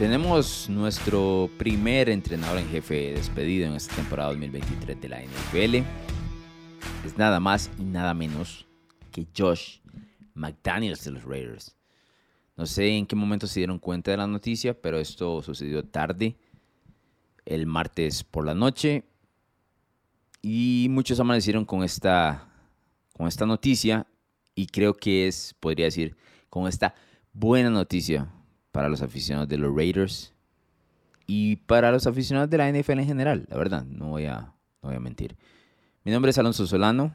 Tenemos 0.00 0.66
nuestro 0.70 1.50
primer 1.58 2.08
entrenador 2.08 2.56
en 2.56 2.66
jefe 2.70 3.12
despedido 3.12 3.66
en 3.66 3.74
esta 3.74 3.94
temporada 3.96 4.30
2023 4.30 4.98
de 4.98 5.08
la 5.10 5.20
NFL. 5.20 5.74
Es 7.04 7.18
nada 7.18 7.38
más 7.38 7.70
y 7.78 7.82
nada 7.82 8.14
menos 8.14 8.66
que 9.12 9.26
Josh 9.36 9.80
McDaniels 10.32 11.04
de 11.04 11.10
los 11.10 11.24
Raiders. 11.24 11.76
No 12.56 12.64
sé 12.64 12.96
en 12.96 13.04
qué 13.04 13.14
momento 13.14 13.46
se 13.46 13.60
dieron 13.60 13.78
cuenta 13.78 14.10
de 14.10 14.16
la 14.16 14.26
noticia, 14.26 14.72
pero 14.72 14.98
esto 14.98 15.42
sucedió 15.42 15.84
tarde, 15.84 16.38
el 17.44 17.66
martes 17.66 18.24
por 18.24 18.46
la 18.46 18.54
noche. 18.54 19.04
Y 20.40 20.86
muchos 20.88 21.20
amanecieron 21.20 21.66
con 21.66 21.84
esta, 21.84 22.48
con 23.12 23.28
esta 23.28 23.44
noticia 23.44 24.06
y 24.54 24.64
creo 24.64 24.94
que 24.94 25.28
es, 25.28 25.54
podría 25.60 25.84
decir, 25.84 26.16
con 26.48 26.66
esta 26.66 26.94
buena 27.34 27.68
noticia 27.68 28.32
para 28.72 28.88
los 28.88 29.02
aficionados 29.02 29.48
de 29.48 29.58
los 29.58 29.74
Raiders 29.74 30.34
y 31.26 31.56
para 31.56 31.90
los 31.90 32.06
aficionados 32.06 32.50
de 32.50 32.58
la 32.58 32.70
NFL 32.70 32.98
en 32.98 33.06
general, 33.06 33.46
la 33.48 33.56
verdad, 33.56 33.84
no 33.84 34.08
voy 34.08 34.26
a, 34.26 34.54
voy 34.82 34.94
a 34.94 35.00
mentir. 35.00 35.36
Mi 36.04 36.12
nombre 36.12 36.30
es 36.30 36.38
Alonso 36.38 36.66
Solano, 36.66 37.14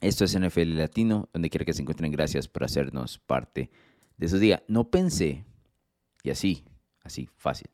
esto 0.00 0.24
es 0.24 0.38
NFL 0.38 0.76
Latino, 0.76 1.28
donde 1.32 1.50
quiera 1.50 1.64
que 1.64 1.72
se 1.72 1.82
encuentren, 1.82 2.12
gracias 2.12 2.48
por 2.48 2.64
hacernos 2.64 3.18
parte 3.18 3.70
de 4.16 4.28
su 4.28 4.38
día. 4.38 4.62
No 4.68 4.90
pensé, 4.90 5.44
y 6.22 6.30
así, 6.30 6.64
así, 7.02 7.28
fácil, 7.36 7.68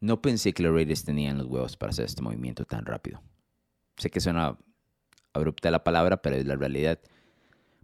no 0.00 0.20
pensé 0.20 0.52
que 0.52 0.62
los 0.62 0.74
Raiders 0.74 1.04
tenían 1.04 1.38
los 1.38 1.46
huevos 1.46 1.76
para 1.76 1.90
hacer 1.90 2.06
este 2.06 2.22
movimiento 2.22 2.64
tan 2.64 2.84
rápido. 2.84 3.22
Sé 3.96 4.10
que 4.10 4.20
suena 4.20 4.58
abrupta 5.32 5.70
la 5.70 5.84
palabra, 5.84 6.20
pero 6.20 6.36
es 6.36 6.46
la 6.46 6.56
realidad. 6.56 6.98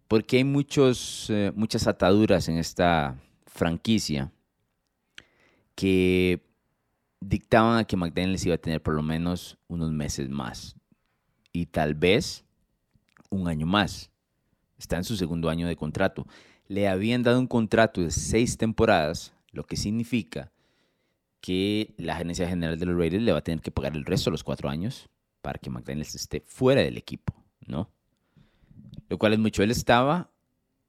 Porque 0.09 0.39
hay 0.39 0.45
muchos, 0.45 1.29
eh, 1.31 1.53
muchas 1.55 1.87
ataduras 1.87 2.49
en 2.49 2.57
esta 2.59 3.17
franquicia 3.59 4.33
que 5.75 6.41
dictaban 7.21 7.79
a 7.79 7.85
que 7.85 7.97
McDaniels 7.97 8.47
iba 8.47 8.55
a 8.55 8.59
tener 8.59 8.81
por 8.81 8.95
lo 8.95 9.03
menos 9.03 9.59
unos 9.67 9.91
meses 9.91 10.29
más 10.29 10.77
y 11.53 11.67
tal 11.67 11.95
vez 11.95 12.45
un 13.31 13.49
año 13.49 13.67
más. 13.67 14.11
Está 14.79 14.97
en 14.97 15.05
su 15.05 15.17
segundo 15.17 15.51
año 15.51 15.67
de 15.67 15.75
contrato. 15.75 16.27
Le 16.69 16.89
habían 16.89 17.25
dado 17.25 17.41
un 17.41 17.49
contrato 17.49 18.01
de 18.01 18.13
seis 18.13 18.57
temporadas, 18.57 19.35
lo 19.51 19.65
que 19.65 19.77
significa 19.77 20.53
que 21.41 21.95
la 21.99 22.17
gerencia 22.17 22.49
general 22.49 22.79
de 22.79 22.87
los 22.87 22.97
Raiders 22.97 23.23
le 23.23 23.33
va 23.33 23.39
a 23.39 23.45
tener 23.45 23.61
que 23.61 23.73
pagar 23.73 23.97
el 23.97 24.05
resto 24.05 24.31
de 24.31 24.33
los 24.33 24.45
cuatro 24.45 24.69
años 24.69 25.09
para 25.43 25.59
que 25.59 25.71
McDaniels 25.71 26.15
esté 26.15 26.41
fuera 26.41 26.83
del 26.83 26.97
equipo, 26.97 27.35
¿no? 27.67 27.91
Lo 29.09 29.19
cual 29.19 29.33
es 29.33 29.39
mucho. 29.39 29.63
Él 29.63 29.71
estaba 29.71 30.31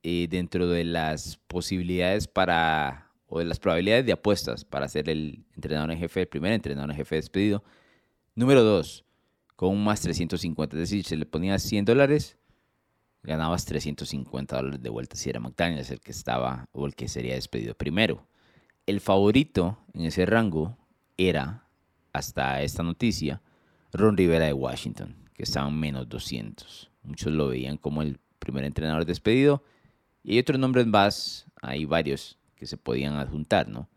eh, 0.04 0.28
dentro 0.30 0.68
de 0.68 0.86
las 0.86 1.38
posibilidades 1.48 2.28
para, 2.28 3.12
o 3.28 3.40
de 3.40 3.46
las 3.46 3.60
probabilidades 3.60 4.06
de 4.06 4.14
apuestas 4.14 4.64
para 4.64 4.88
ser 4.88 5.10
el 5.10 5.44
entrenador 5.56 5.92
en 5.92 6.00
jefe, 6.00 6.22
el 6.22 6.28
primer 6.28 6.54
entrenador 6.54 6.92
en 6.92 6.98
jefe 6.98 7.16
despedido. 7.16 7.64
Número 8.36 8.64
dos, 8.64 9.04
con 9.56 9.70
un 9.70 9.84
más 9.84 10.00
350, 10.02 10.78
es 10.78 10.80
decir, 10.80 11.06
si 11.06 11.18
le 11.18 11.26
ponías 11.26 11.62
100 11.64 11.84
dólares, 11.86 12.38
ganabas 13.24 13.66
350 13.66 14.56
dólares 14.56 14.82
de 14.82 14.90
vuelta 14.90 15.18
si 15.18 15.30
era 15.30 15.42
McDaniels 15.42 15.92
el 15.92 16.00
que 16.00 16.12
estaba 16.12 16.66
o 16.72 16.86
el 16.86 16.96
que 16.96 17.10
sería 17.10 17.36
despedido 17.36 17.76
primero. 17.76 18.26
El 18.86 19.02
favorito 19.02 19.80
en 19.94 20.06
ese 20.06 20.26
rango 20.26 20.78
era, 21.18 21.68
hasta 22.14 22.62
esta 22.62 22.84
noticia, 22.84 23.42
Ron 23.92 24.16
Rivera 24.16 24.46
de 24.46 24.54
Washington, 24.54 25.30
que 25.34 25.44
estaba 25.44 25.68
en 25.68 25.78
menos 25.80 26.08
200. 26.08 26.90
Muchos 27.04 27.34
lo 27.34 27.50
veían 27.50 27.78
como 27.78 28.02
el 28.02 28.20
primer 28.40 28.64
entrenador 28.64 29.06
despedido 29.06 29.64
y 30.24 30.34
hay 30.34 30.40
otros 30.40 30.60
nombres 30.60 30.86
más, 30.88 31.48
hay 31.62 31.86
varios 31.86 32.38
que 32.56 32.66
se 32.66 32.78
podían 32.78 33.16
adjuntar, 33.16 33.68
¿no? 33.68 33.88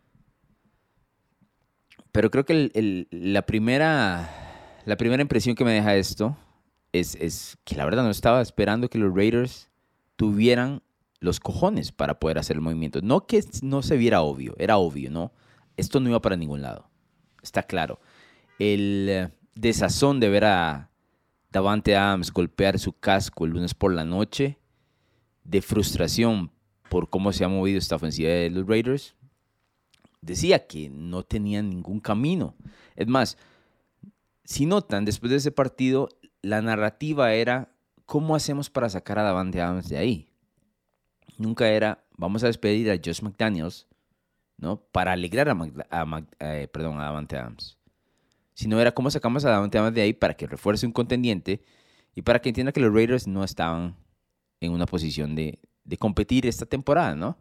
Pero 2.12 2.30
creo 2.30 2.44
que 2.44 3.06
la, 3.10 3.42
primera, 3.42 4.80
la 4.84 4.96
primera 4.96 5.22
impresión 5.22 5.56
que 5.56 5.64
me 5.64 5.72
deja 5.72 5.96
esto 5.96 6.36
es, 6.92 7.14
es, 7.16 7.56
que 7.64 7.74
la 7.74 7.86
verdad 7.86 8.02
no 8.04 8.10
estaba 8.10 8.42
esperando 8.42 8.90
que 8.90 8.98
los 8.98 9.14
Raiders 9.14 9.70
tuvieran 10.16 10.82
los 11.20 11.40
cojones 11.40 11.90
para 11.90 12.20
poder 12.20 12.38
hacer 12.38 12.56
el 12.56 12.62
movimiento. 12.62 13.00
No 13.02 13.26
que 13.26 13.42
no 13.62 13.82
se 13.82 13.96
viera 13.96 14.20
obvio, 14.20 14.54
era 14.58 14.76
obvio, 14.76 15.10
¿no? 15.10 15.32
Esto 15.76 16.00
no 16.00 16.10
iba 16.10 16.20
para 16.20 16.36
ningún 16.36 16.60
lado. 16.60 16.90
Está 17.42 17.62
claro. 17.62 17.98
El 18.58 19.06
eh, 19.08 19.30
desazón 19.54 20.20
de 20.20 20.28
ver 20.28 20.44
a 20.44 20.90
Davante 21.50 21.96
Adams 21.96 22.32
golpear 22.32 22.78
su 22.78 22.92
casco 22.92 23.46
el 23.46 23.52
lunes 23.52 23.74
por 23.74 23.92
la 23.92 24.04
noche 24.04 24.58
de 25.44 25.62
frustración 25.62 26.50
por 26.88 27.08
cómo 27.08 27.32
se 27.32 27.44
ha 27.44 27.48
movido 27.48 27.78
esta 27.78 27.96
ofensiva 27.96 28.30
de 28.30 28.50
los 28.50 28.66
Raiders, 28.66 29.14
decía 30.20 30.66
que 30.66 30.90
no 30.90 31.22
tenían 31.22 31.70
ningún 31.70 32.00
camino. 32.00 32.54
Es 32.96 33.08
más, 33.08 33.38
si 34.44 34.66
notan, 34.66 35.04
después 35.04 35.30
de 35.30 35.36
ese 35.36 35.52
partido, 35.52 36.08
la 36.42 36.62
narrativa 36.62 37.32
era, 37.32 37.72
¿cómo 38.06 38.34
hacemos 38.34 38.70
para 38.70 38.88
sacar 38.88 39.18
a 39.18 39.22
Davante 39.22 39.60
Adams 39.60 39.88
de 39.88 39.98
ahí? 39.98 40.28
Nunca 41.38 41.68
era, 41.68 42.04
vamos 42.16 42.44
a 42.44 42.46
despedir 42.46 42.90
a 42.90 42.96
Josh 42.96 43.22
McDaniels, 43.22 43.86
¿no? 44.58 44.76
Para 44.76 45.12
alegrar 45.12 45.48
a, 45.48 46.24
eh, 46.40 46.68
perdón, 46.68 46.98
a 47.00 47.04
Davante 47.04 47.36
Adams. 47.36 47.78
Sino 48.54 48.78
era, 48.80 48.92
¿cómo 48.92 49.10
sacamos 49.10 49.44
a 49.44 49.50
Davante 49.50 49.78
Adams 49.78 49.94
de 49.94 50.02
ahí 50.02 50.12
para 50.12 50.34
que 50.34 50.46
refuerce 50.46 50.86
un 50.86 50.92
contendiente 50.92 51.62
y 52.14 52.22
para 52.22 52.40
que 52.40 52.50
entienda 52.50 52.72
que 52.72 52.80
los 52.80 52.92
Raiders 52.92 53.26
no 53.26 53.44
estaban 53.44 53.96
en 54.66 54.72
una 54.72 54.86
posición 54.86 55.34
de, 55.34 55.58
competir 55.98 56.46
esta 56.46 56.66
temporada, 56.66 57.14
¿no? 57.14 57.36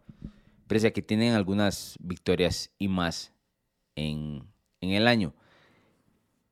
Pese 0.68 0.88
a 0.88 0.92
que 0.92 1.02
tienen 1.02 1.34
algunas 1.34 1.98
victorias 2.02 2.72
y 2.78 2.88
más 2.88 3.34
en, 3.96 4.44
el 4.82 5.08
año. 5.08 5.34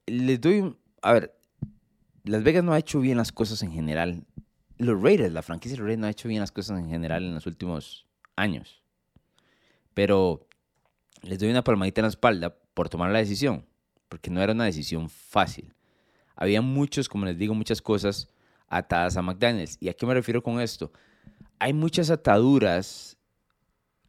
Les 0.05 0.39
doy, 0.39 0.75
a 1.01 1.13
ver, 1.13 1.35
Las 2.23 2.43
Vegas 2.43 2.63
no 2.63 2.73
ha 2.73 2.79
hecho 2.79 2.99
bien 2.99 3.17
las 3.17 3.31
cosas 3.31 3.63
en 3.63 3.71
general. 3.71 4.25
Los 4.77 5.01
Raiders, 5.01 5.33
la 5.33 5.41
franquicia 5.41 5.75
de 5.75 5.79
los 5.79 5.87
Raiders 5.87 6.01
no 6.01 6.07
ha 6.07 6.11
hecho 6.11 6.29
bien 6.29 6.41
las 6.41 6.51
cosas 6.51 6.79
en 6.79 6.89
general 6.89 7.23
en 7.23 7.33
los 7.33 7.47
últimos 7.47 8.05
años. 8.35 8.81
Pero 9.93 10.47
les 11.21 11.39
doy 11.39 11.49
una 11.49 11.63
palmadita 11.63 12.01
en 12.01 12.03
la 12.03 12.09
espalda 12.09 12.55
por 12.73 12.89
tomar 12.89 13.11
la 13.11 13.19
decisión, 13.19 13.65
porque 14.07 14.29
no 14.29 14.41
era 14.41 14.53
una 14.53 14.65
decisión 14.65 15.09
fácil. 15.09 15.73
Había 16.35 16.61
muchos, 16.61 17.09
como 17.09 17.25
les 17.25 17.37
digo, 17.37 17.53
muchas 17.53 17.81
cosas 17.81 18.29
atadas 18.69 19.17
a 19.17 19.21
McDaniels. 19.21 19.77
¿Y 19.79 19.89
a 19.89 19.93
qué 19.93 20.05
me 20.05 20.13
refiero 20.13 20.41
con 20.41 20.61
esto? 20.61 20.91
Hay 21.59 21.73
muchas 21.73 22.09
ataduras 22.09 23.17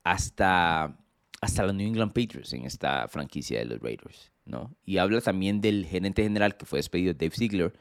hasta, 0.05 0.97
hasta 1.41 1.63
los 1.65 1.75
New 1.75 1.89
England 1.89 2.13
Patriots 2.13 2.53
en 2.53 2.65
esta 2.65 3.09
franquicia 3.09 3.59
de 3.59 3.65
los 3.65 3.81
Raiders, 3.81 4.33
¿no? 4.45 4.75
Y 4.85 4.99
habla 4.99 5.21
también 5.21 5.61
del 5.61 5.87
gerente 5.87 6.23
general 6.23 6.57
que 6.57 6.67
fue 6.67 6.79
despedido, 6.79 7.15
Dave 7.15 7.33
Ziegler, 7.35 7.73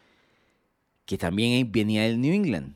que 1.06 1.17
también 1.17 1.72
venía 1.72 2.03
del 2.03 2.19
New 2.19 2.34
England. 2.34 2.75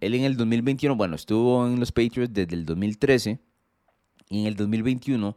Él 0.00 0.14
en 0.14 0.24
el 0.24 0.36
2021, 0.36 0.96
bueno, 0.96 1.16
estuvo 1.16 1.66
en 1.66 1.78
los 1.78 1.92
Patriots 1.92 2.32
desde 2.32 2.54
el 2.54 2.64
2013 2.64 3.38
y 4.30 4.40
en 4.40 4.46
el 4.46 4.56
2021 4.56 5.36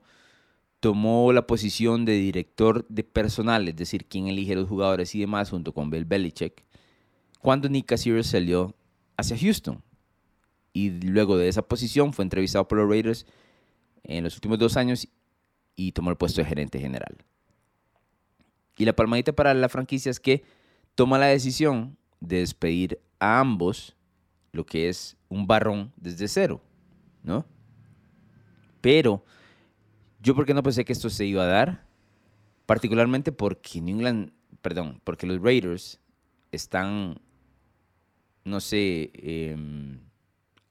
tomó 0.80 1.34
la 1.34 1.46
posición 1.48 2.06
de 2.06 2.14
director 2.14 2.86
de 2.88 3.04
personal, 3.04 3.68
es 3.68 3.76
decir, 3.76 4.06
quien 4.06 4.28
elige 4.28 4.56
los 4.56 4.70
jugadores 4.70 5.14
y 5.16 5.20
demás, 5.20 5.50
junto 5.50 5.74
con 5.74 5.90
Bill 5.90 6.06
Belichick 6.06 6.65
cuando 7.46 7.70
Nick 7.70 7.86
Cassier 7.86 8.24
salió 8.24 8.74
hacia 9.18 9.38
Houston. 9.38 9.84
Y 10.74 10.90
luego 10.90 11.38
de 11.38 11.48
esa 11.48 11.62
posición 11.62 12.12
fue 12.12 12.24
entrevistado 12.24 12.68
por 12.68 12.80
los 12.80 12.90
Raiders 12.90 13.28
en 14.02 14.24
los 14.24 14.34
últimos 14.34 14.58
dos 14.58 14.78
años 14.78 15.08
y 15.76 15.92
tomó 15.92 16.10
el 16.10 16.18
puesto 16.18 16.42
de 16.42 16.48
gerente 16.48 16.80
general. 16.80 17.16
Y 18.80 18.86
la 18.86 18.96
palmadita 18.96 19.32
para 19.32 19.54
la 19.54 19.70
franquicia 19.70 20.10
es 20.10 20.20
que 20.20 20.44
toma 20.96 21.20
la 21.20 21.28
decisión 21.28 21.96
de 22.20 22.40
despedir 22.40 23.00
a 23.20 23.40
ambos, 23.42 23.96
lo 24.52 24.66
que 24.66 24.90
es 24.90 25.16
un 25.30 25.46
barrón 25.46 25.94
desde 25.98 26.28
cero, 26.28 26.64
¿no? 27.22 27.46
Pero 28.82 29.24
yo 30.20 30.34
porque 30.34 30.56
no 30.56 30.64
pensé 30.64 30.84
que 30.84 30.94
esto 30.94 31.12
se 31.12 31.28
iba 31.28 31.44
a 31.44 31.48
dar, 31.48 31.86
particularmente 32.66 33.32
porque 33.32 33.82
New 33.82 33.98
England, 33.98 34.32
perdón, 34.64 35.00
porque 35.04 35.28
los 35.28 35.40
Raiders 35.40 36.00
están 36.52 37.20
no 38.46 38.60
sé, 38.62 39.12
em, 39.16 40.00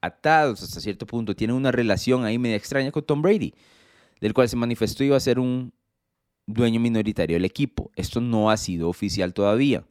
atados 0.01 0.63
hasta 0.63 0.79
cierto 0.79 1.05
punto, 1.05 1.35
tienen 1.35 1.55
una 1.55 1.71
relación 1.71 2.25
ahí 2.25 2.39
media 2.39 2.55
extraña 2.55 2.91
con 2.91 3.03
Tom 3.03 3.21
Brady, 3.21 3.53
del 4.21 4.33
cual 4.33 4.49
se 4.49 4.55
manifestó 4.55 5.03
iba 5.03 5.17
a 5.17 5.19
ser 5.19 5.39
un 5.39 5.73
dueño 6.47 6.79
minoritario 6.79 7.35
del 7.35 7.45
equipo. 7.45 7.91
Esto 7.95 8.21
no 8.21 8.49
ha 8.49 8.57
sido 8.57 8.89
oficial 8.89 9.33
todavía, 9.33 9.85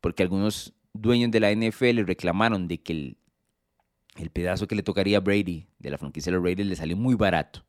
porque 0.00 0.22
algunos 0.22 0.72
dueños 0.92 1.30
de 1.30 1.40
la 1.40 1.50
NFL 1.50 2.04
reclamaron 2.06 2.68
de 2.68 2.78
que 2.78 2.92
el, 2.92 3.16
el 4.16 4.30
pedazo 4.30 4.66
que 4.66 4.76
le 4.76 4.82
tocaría 4.82 5.18
a 5.18 5.20
Brady 5.20 5.66
de 5.78 5.90
la 5.90 5.98
franquicia 5.98 6.30
de 6.30 6.36
los 6.36 6.44
Raiders 6.44 6.68
le 6.68 6.76
salió 6.76 6.96
muy 6.96 7.14
barato 7.14 7.64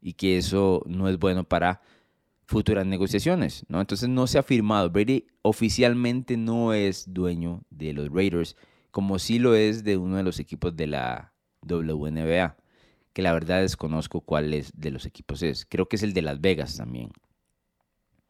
y 0.00 0.12
que 0.12 0.36
eso 0.36 0.82
no 0.86 1.08
es 1.08 1.18
bueno 1.18 1.44
para 1.44 1.80
futuras 2.46 2.86
negociaciones, 2.86 3.64
¿no? 3.68 3.80
Entonces 3.80 4.08
no 4.08 4.26
se 4.26 4.38
ha 4.38 4.42
firmado. 4.42 4.90
Brady 4.90 5.26
oficialmente 5.42 6.36
no 6.36 6.74
es 6.74 7.12
dueño 7.12 7.62
de 7.70 7.94
los 7.94 8.10
Raiders 8.10 8.56
como 8.94 9.18
sí 9.18 9.40
lo 9.40 9.56
es 9.56 9.82
de 9.82 9.96
uno 9.96 10.18
de 10.18 10.22
los 10.22 10.38
equipos 10.38 10.76
de 10.76 10.86
la 10.86 11.34
WNBA. 11.62 12.56
que 13.12 13.22
la 13.22 13.32
verdad 13.32 13.60
desconozco 13.60 14.20
cuál 14.20 14.54
es 14.54 14.70
de 14.72 14.92
los 14.92 15.04
equipos 15.04 15.42
es. 15.42 15.66
Creo 15.68 15.88
que 15.88 15.96
es 15.96 16.04
el 16.04 16.12
de 16.14 16.22
Las 16.22 16.40
Vegas 16.40 16.76
también. 16.76 17.10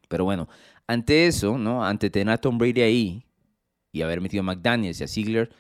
Pero 0.09 0.25
bueno, 0.25 0.49
ante 0.87 1.27
eso, 1.27 1.59
¿no? 1.59 1.85
Ante 1.85 2.09
tener 2.09 2.33
a 2.33 2.39
Tom 2.39 2.57
Brady 2.57 2.81
ahí 2.81 3.27
y 3.93 4.01
haber 4.01 4.23
metido 4.23 4.41
a 4.41 4.45
McDaniels 4.45 5.03
y 5.03 5.05
a 5.05 5.07
Ziegler, 5.07 5.55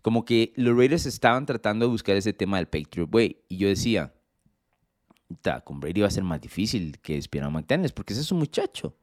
como 0.00 0.24
que 0.24 0.52
los 0.54 0.76
Raiders 0.76 1.06
estaban 1.06 1.44
tratando 1.44 1.86
de 1.86 1.90
buscar 1.90 2.14
ese 2.14 2.32
tema 2.32 2.58
del 2.58 2.68
Patriot 2.68 3.12
Way. 3.12 3.42
Y 3.48 3.56
yo 3.56 3.66
decía, 3.66 4.14
con 5.64 5.80
Brady 5.80 6.02
va 6.02 6.06
a 6.06 6.12
ser 6.12 6.22
más 6.22 6.40
difícil 6.40 7.00
que 7.00 7.14
despidieran 7.14 7.50
a 7.50 7.58
McDaniels, 7.58 7.92
porque 7.92 8.12
ese 8.12 8.22
es 8.22 8.30
un 8.30 8.38
muchacho, 8.38 8.96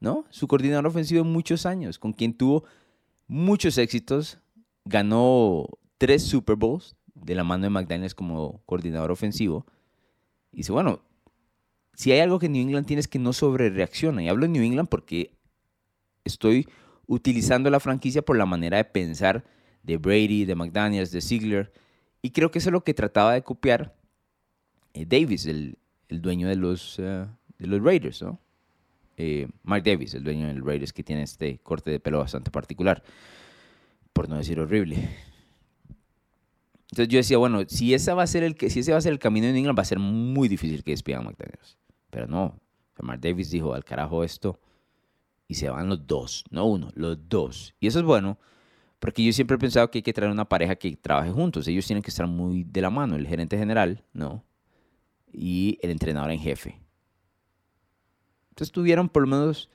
¿no? 0.00 0.24
Su 0.30 0.48
coordinador 0.48 0.88
ofensivo 0.88 1.22
en 1.22 1.30
muchos 1.30 1.66
años, 1.66 2.00
con 2.00 2.12
quien 2.12 2.34
tuvo 2.34 2.64
muchos 3.28 3.78
éxitos, 3.78 4.40
ganó 4.84 5.66
tres 5.98 6.22
Super 6.22 6.56
Bowls 6.56 6.96
de 7.14 7.34
la 7.34 7.44
mano 7.44 7.64
de 7.64 7.70
McDaniels 7.70 8.14
como 8.14 8.62
coordinador 8.66 9.10
ofensivo. 9.10 9.66
Y 10.50 10.58
dice, 10.58 10.72
bueno, 10.72 11.02
si 11.94 12.12
hay 12.12 12.20
algo 12.20 12.38
que 12.38 12.48
New 12.48 12.62
England 12.62 12.86
tiene 12.86 13.00
es 13.00 13.08
que 13.08 13.18
no 13.18 13.32
sobre 13.32 13.70
reacciona. 13.70 14.22
Y 14.22 14.28
hablo 14.28 14.46
de 14.46 14.52
New 14.52 14.62
England 14.62 14.88
porque 14.88 15.36
estoy 16.24 16.68
utilizando 17.06 17.70
la 17.70 17.80
franquicia 17.80 18.22
por 18.22 18.36
la 18.36 18.46
manera 18.46 18.78
de 18.78 18.84
pensar 18.84 19.44
de 19.82 19.96
Brady, 19.96 20.44
de 20.44 20.54
McDaniels, 20.54 21.10
de 21.10 21.20
Ziegler. 21.20 21.72
Y 22.22 22.30
creo 22.30 22.50
que 22.50 22.58
eso 22.58 22.70
es 22.70 22.72
lo 22.72 22.84
que 22.84 22.94
trataba 22.94 23.34
de 23.34 23.42
copiar 23.42 23.94
eh, 24.94 25.06
Davis, 25.06 25.46
el, 25.46 25.78
dueño 26.08 26.48
de 26.48 26.56
los, 26.56 26.98
eh, 26.98 27.26
de 27.58 27.66
los 27.66 27.82
Raiders, 27.82 28.22
¿no? 28.22 28.38
Eh, 29.16 29.48
Mark 29.62 29.82
Davis, 29.84 30.14
el 30.14 30.24
dueño 30.24 30.46
de 30.46 30.54
los 30.54 30.66
Raiders, 30.66 30.92
que 30.92 31.02
tiene 31.02 31.22
este 31.22 31.58
corte 31.58 31.90
de 31.90 32.00
pelo 32.00 32.18
bastante 32.18 32.50
particular, 32.50 33.02
por 34.12 34.28
no 34.28 34.36
decir 34.36 34.60
horrible. 34.60 35.08
Entonces 36.90 37.08
yo 37.08 37.18
decía, 37.18 37.38
bueno, 37.38 37.62
si, 37.68 37.94
esa 37.94 38.14
va 38.14 38.22
a 38.22 38.26
ser 38.26 38.42
el, 38.42 38.56
si 38.58 38.80
ese 38.80 38.92
va 38.92 38.98
a 38.98 39.00
ser 39.00 39.12
el 39.12 39.18
camino 39.18 39.46
New 39.46 39.56
England, 39.56 39.78
va 39.78 39.82
a 39.82 39.86
ser 39.86 39.98
muy 39.98 40.48
difícil 40.48 40.84
que 40.84 40.90
despidan 40.90 41.22
a 41.22 41.30
McDaniels. 41.30 41.78
Pero 42.10 42.26
no, 42.26 42.60
Mark 43.00 43.20
Davis 43.20 43.50
dijo, 43.50 43.74
al 43.74 43.84
carajo 43.84 44.24
esto, 44.24 44.60
y 45.48 45.54
se 45.54 45.70
van 45.70 45.88
los 45.88 46.06
dos, 46.06 46.44
no 46.50 46.66
uno, 46.66 46.90
los 46.94 47.28
dos. 47.28 47.74
Y 47.80 47.86
eso 47.86 47.98
es 47.98 48.04
bueno, 48.04 48.38
porque 48.98 49.24
yo 49.24 49.32
siempre 49.32 49.56
he 49.56 49.58
pensado 49.58 49.90
que 49.90 49.98
hay 49.98 50.02
que 50.02 50.12
traer 50.12 50.30
una 50.30 50.48
pareja 50.48 50.76
que 50.76 50.96
trabaje 50.96 51.30
juntos. 51.30 51.66
Ellos 51.66 51.86
tienen 51.86 52.02
que 52.02 52.10
estar 52.10 52.26
muy 52.26 52.64
de 52.64 52.80
la 52.80 52.90
mano, 52.90 53.16
el 53.16 53.26
gerente 53.26 53.58
general, 53.58 54.04
¿no? 54.12 54.44
Y 55.32 55.78
el 55.82 55.90
entrenador 55.90 56.30
en 56.30 56.40
jefe. 56.40 56.78
Entonces 58.50 58.70
tuvieron 58.70 59.08
por 59.08 59.22
lo 59.22 59.28
menos 59.28 59.70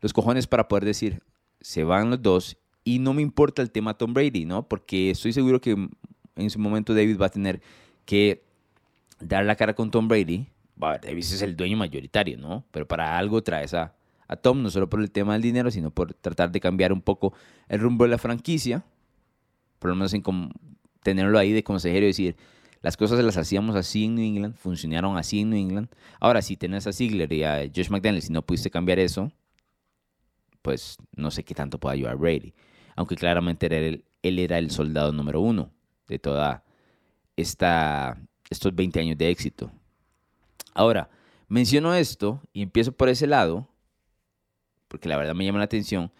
los 0.00 0.12
cojones 0.12 0.46
para 0.46 0.68
poder 0.68 0.84
decir, 0.84 1.22
se 1.60 1.84
van 1.84 2.10
los 2.10 2.22
dos 2.22 2.56
y 2.86 3.00
no 3.00 3.12
me 3.14 3.20
importa 3.20 3.62
el 3.62 3.72
tema 3.72 3.98
Tom 3.98 4.14
Brady, 4.14 4.44
¿no? 4.44 4.68
Porque 4.68 5.10
estoy 5.10 5.32
seguro 5.32 5.60
que 5.60 5.72
en 6.36 6.50
su 6.50 6.60
momento 6.60 6.94
David 6.94 7.20
va 7.20 7.26
a 7.26 7.30
tener 7.30 7.60
que 8.04 8.44
dar 9.18 9.44
la 9.44 9.56
cara 9.56 9.74
con 9.74 9.90
Tom 9.90 10.06
Brady. 10.06 10.46
Davis 10.76 11.32
es 11.32 11.42
el 11.42 11.56
dueño 11.56 11.76
mayoritario, 11.76 12.38
¿no? 12.38 12.64
Pero 12.70 12.86
para 12.86 13.18
algo 13.18 13.42
traes 13.42 13.74
a, 13.74 13.96
a 14.28 14.36
Tom, 14.36 14.62
no 14.62 14.70
solo 14.70 14.88
por 14.88 15.00
el 15.00 15.10
tema 15.10 15.32
del 15.32 15.42
dinero, 15.42 15.68
sino 15.72 15.90
por 15.90 16.14
tratar 16.14 16.52
de 16.52 16.60
cambiar 16.60 16.92
un 16.92 17.02
poco 17.02 17.34
el 17.68 17.80
rumbo 17.80 18.04
de 18.04 18.10
la 18.10 18.18
franquicia. 18.18 18.84
Por 19.80 19.90
lo 19.90 19.96
menos 19.96 20.14
en 20.14 20.22
tenerlo 21.02 21.40
ahí 21.40 21.52
de 21.52 21.64
consejero 21.64 22.04
y 22.04 22.10
decir, 22.10 22.36
las 22.82 22.96
cosas 22.96 23.18
las 23.24 23.36
hacíamos 23.36 23.74
así 23.74 24.04
en 24.04 24.14
New 24.14 24.24
England, 24.24 24.54
funcionaron 24.54 25.16
así 25.16 25.40
en 25.40 25.50
New 25.50 25.58
England. 25.58 25.88
Ahora, 26.20 26.40
si 26.40 26.56
tenés 26.56 26.86
a 26.86 26.92
Ziegler 26.92 27.32
y 27.32 27.42
a 27.42 27.68
Josh 27.74 27.90
McDaniels 27.90 28.30
y 28.30 28.32
no 28.32 28.42
pudiste 28.42 28.70
cambiar 28.70 29.00
eso, 29.00 29.32
pues 30.62 30.98
no 31.16 31.32
sé 31.32 31.42
qué 31.42 31.52
tanto 31.52 31.80
puede 31.80 31.94
ayudar 31.94 32.16
Brady. 32.16 32.54
Aunque 32.96 33.14
claramente 33.14 33.66
él, 33.66 34.04
él 34.22 34.38
era 34.38 34.58
el 34.58 34.70
soldado 34.70 35.12
número 35.12 35.40
uno 35.40 35.70
de 36.08 36.18
toda 36.18 36.64
esta, 37.36 38.18
estos 38.50 38.74
20 38.74 39.00
años 39.00 39.18
de 39.18 39.30
éxito. 39.30 39.70
Ahora, 40.74 41.08
menciono 41.48 41.94
esto 41.94 42.40
y 42.52 42.62
empiezo 42.62 42.92
por 42.92 43.08
ese 43.08 43.26
lado, 43.26 43.68
porque 44.88 45.08
la 45.08 45.16
verdad 45.16 45.34
me 45.34 45.44
llama 45.44 45.58
la 45.58 45.64
atención, 45.64 46.10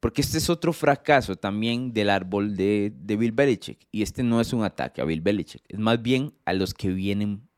porque 0.00 0.20
este 0.20 0.38
es 0.38 0.50
otro 0.50 0.72
fracaso 0.72 1.36
también 1.36 1.92
del 1.92 2.10
árbol 2.10 2.56
de, 2.56 2.92
Bill 3.06 3.32
Belichick. 3.32 3.86
Y 3.90 4.02
este 4.02 4.22
no 4.22 4.40
es 4.40 4.52
un 4.52 4.62
ataque 4.62 5.00
a 5.00 5.04
Bill 5.04 5.20
Belichick, 5.20 5.62
es 5.68 5.78
más 5.78 6.02
bien 6.02 6.34
a 6.44 6.52
los 6.52 6.74
que 6.74 6.90
vienen 6.90 7.48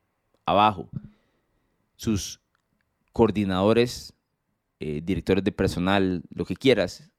abajo. 0.44 0.88
Sus 1.96 2.40
coordinadores, 3.12 4.12
eh, 4.78 5.00
directores 5.02 5.42
de 5.42 5.52
personal, 5.52 6.22
lo 6.32 6.44
que 6.44 6.54
quieras, 6.54 7.10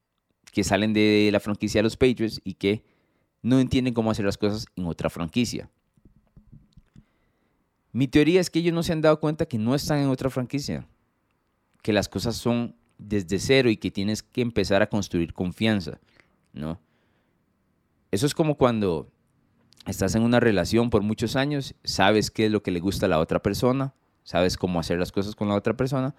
que 0.51 0.63
salen 0.63 0.93
de 0.93 1.29
la 1.31 1.39
franquicia 1.39 1.79
de 1.79 1.83
los 1.83 1.97
Patriots 1.97 2.41
y 2.43 2.55
que 2.55 2.83
no 3.41 3.59
entienden 3.59 3.93
cómo 3.93 4.11
hacer 4.11 4.25
las 4.25 4.37
cosas 4.37 4.65
en 4.75 4.85
otra 4.85 5.09
franquicia. 5.09 5.69
Mi 7.91 8.07
teoría 8.07 8.41
es 8.41 8.49
que 8.49 8.59
ellos 8.59 8.73
no 8.73 8.83
se 8.83 8.93
han 8.93 9.01
dado 9.01 9.19
cuenta 9.19 9.45
que 9.45 9.57
no 9.57 9.73
están 9.73 9.99
en 9.99 10.09
otra 10.09 10.29
franquicia, 10.29 10.87
que 11.81 11.93
las 11.93 12.09
cosas 12.09 12.35
son 12.35 12.75
desde 12.97 13.39
cero 13.39 13.69
y 13.69 13.77
que 13.77 13.91
tienes 13.91 14.23
que 14.23 14.41
empezar 14.41 14.81
a 14.81 14.87
construir 14.89 15.33
confianza, 15.33 15.99
¿no? 16.53 16.79
Eso 18.11 18.25
es 18.25 18.33
como 18.33 18.55
cuando 18.55 19.09
estás 19.85 20.15
en 20.15 20.23
una 20.23 20.39
relación 20.39 20.89
por 20.89 21.01
muchos 21.01 21.35
años, 21.35 21.75
sabes 21.83 22.31
qué 22.31 22.45
es 22.45 22.51
lo 22.51 22.63
que 22.63 22.71
le 22.71 22.79
gusta 22.79 23.05
a 23.05 23.09
la 23.09 23.19
otra 23.19 23.41
persona, 23.41 23.93
sabes 24.23 24.57
cómo 24.57 24.79
hacer 24.79 24.99
las 24.99 25.11
cosas 25.11 25.35
con 25.35 25.47
la 25.47 25.55
otra 25.55 25.75
persona, 25.75 26.15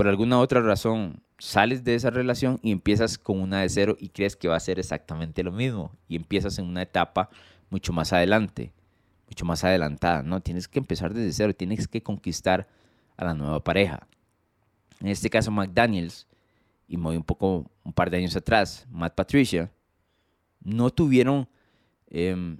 por 0.00 0.08
alguna 0.08 0.38
otra 0.38 0.62
razón 0.62 1.22
sales 1.38 1.84
de 1.84 1.94
esa 1.94 2.08
relación 2.08 2.58
y 2.62 2.72
empiezas 2.72 3.18
con 3.18 3.38
una 3.38 3.60
de 3.60 3.68
cero 3.68 3.98
y 4.00 4.08
crees 4.08 4.34
que 4.34 4.48
va 4.48 4.56
a 4.56 4.60
ser 4.60 4.78
exactamente 4.78 5.42
lo 5.42 5.52
mismo 5.52 5.92
y 6.08 6.16
empiezas 6.16 6.58
en 6.58 6.64
una 6.64 6.80
etapa 6.80 7.28
mucho 7.68 7.92
más 7.92 8.14
adelante, 8.14 8.72
mucho 9.28 9.44
más 9.44 9.62
adelantada, 9.62 10.22
¿no? 10.22 10.40
Tienes 10.40 10.68
que 10.68 10.78
empezar 10.78 11.12
desde 11.12 11.34
cero, 11.34 11.54
tienes 11.54 11.86
que 11.86 12.02
conquistar 12.02 12.66
a 13.18 13.26
la 13.26 13.34
nueva 13.34 13.62
pareja. 13.62 14.08
En 15.00 15.08
este 15.08 15.28
caso 15.28 15.50
McDaniels, 15.50 16.26
y 16.88 16.96
me 16.96 17.02
voy 17.02 17.16
un 17.18 17.22
poco 17.22 17.70
un 17.84 17.92
par 17.92 18.08
de 18.08 18.16
años 18.16 18.34
atrás, 18.34 18.86
Matt 18.90 19.14
Patricia, 19.14 19.70
no 20.64 20.88
tuvieron 20.88 21.46
em, 22.08 22.56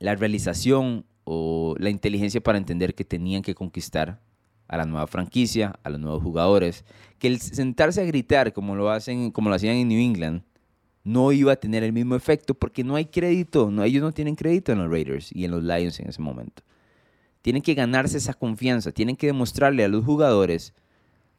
la 0.00 0.16
realización 0.16 1.06
o 1.22 1.76
la 1.78 1.90
inteligencia 1.90 2.40
para 2.40 2.58
entender 2.58 2.92
que 2.96 3.04
tenían 3.04 3.42
que 3.42 3.54
conquistar 3.54 4.20
a 4.68 4.76
la 4.76 4.84
nueva 4.86 5.06
franquicia, 5.06 5.78
a 5.82 5.90
los 5.90 6.00
nuevos 6.00 6.22
jugadores, 6.22 6.84
que 7.18 7.28
el 7.28 7.40
sentarse 7.40 8.00
a 8.00 8.04
gritar 8.04 8.52
como 8.52 8.76
lo 8.76 8.90
hacen, 8.90 9.30
como 9.30 9.48
lo 9.48 9.54
hacían 9.54 9.76
en 9.76 9.88
New 9.88 10.00
England, 10.00 10.42
no 11.04 11.32
iba 11.32 11.52
a 11.52 11.56
tener 11.56 11.82
el 11.82 11.92
mismo 11.92 12.16
efecto 12.16 12.54
porque 12.54 12.82
no 12.82 12.96
hay 12.96 13.06
crédito, 13.06 13.70
no, 13.70 13.84
ellos 13.84 14.02
no 14.02 14.12
tienen 14.12 14.34
crédito 14.34 14.72
en 14.72 14.78
los 14.78 14.90
Raiders 14.90 15.30
y 15.32 15.44
en 15.44 15.50
los 15.50 15.62
Lions 15.62 16.00
en 16.00 16.08
ese 16.08 16.22
momento. 16.22 16.62
Tienen 17.42 17.60
que 17.60 17.74
ganarse 17.74 18.16
esa 18.16 18.32
confianza, 18.32 18.90
tienen 18.90 19.16
que 19.16 19.26
demostrarle 19.26 19.84
a 19.84 19.88
los 19.88 20.02
jugadores, 20.02 20.72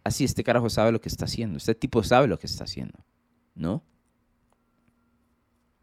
así 0.04 0.24
este 0.24 0.44
carajo 0.44 0.70
sabe 0.70 0.92
lo 0.92 1.02
que 1.02 1.10
está 1.10 1.26
haciendo, 1.26 1.58
este 1.58 1.74
tipo 1.74 2.04
sabe 2.04 2.28
lo 2.28 2.38
que 2.38 2.46
está 2.46 2.66
haciendo, 2.66 3.00
¿no? 3.56 3.84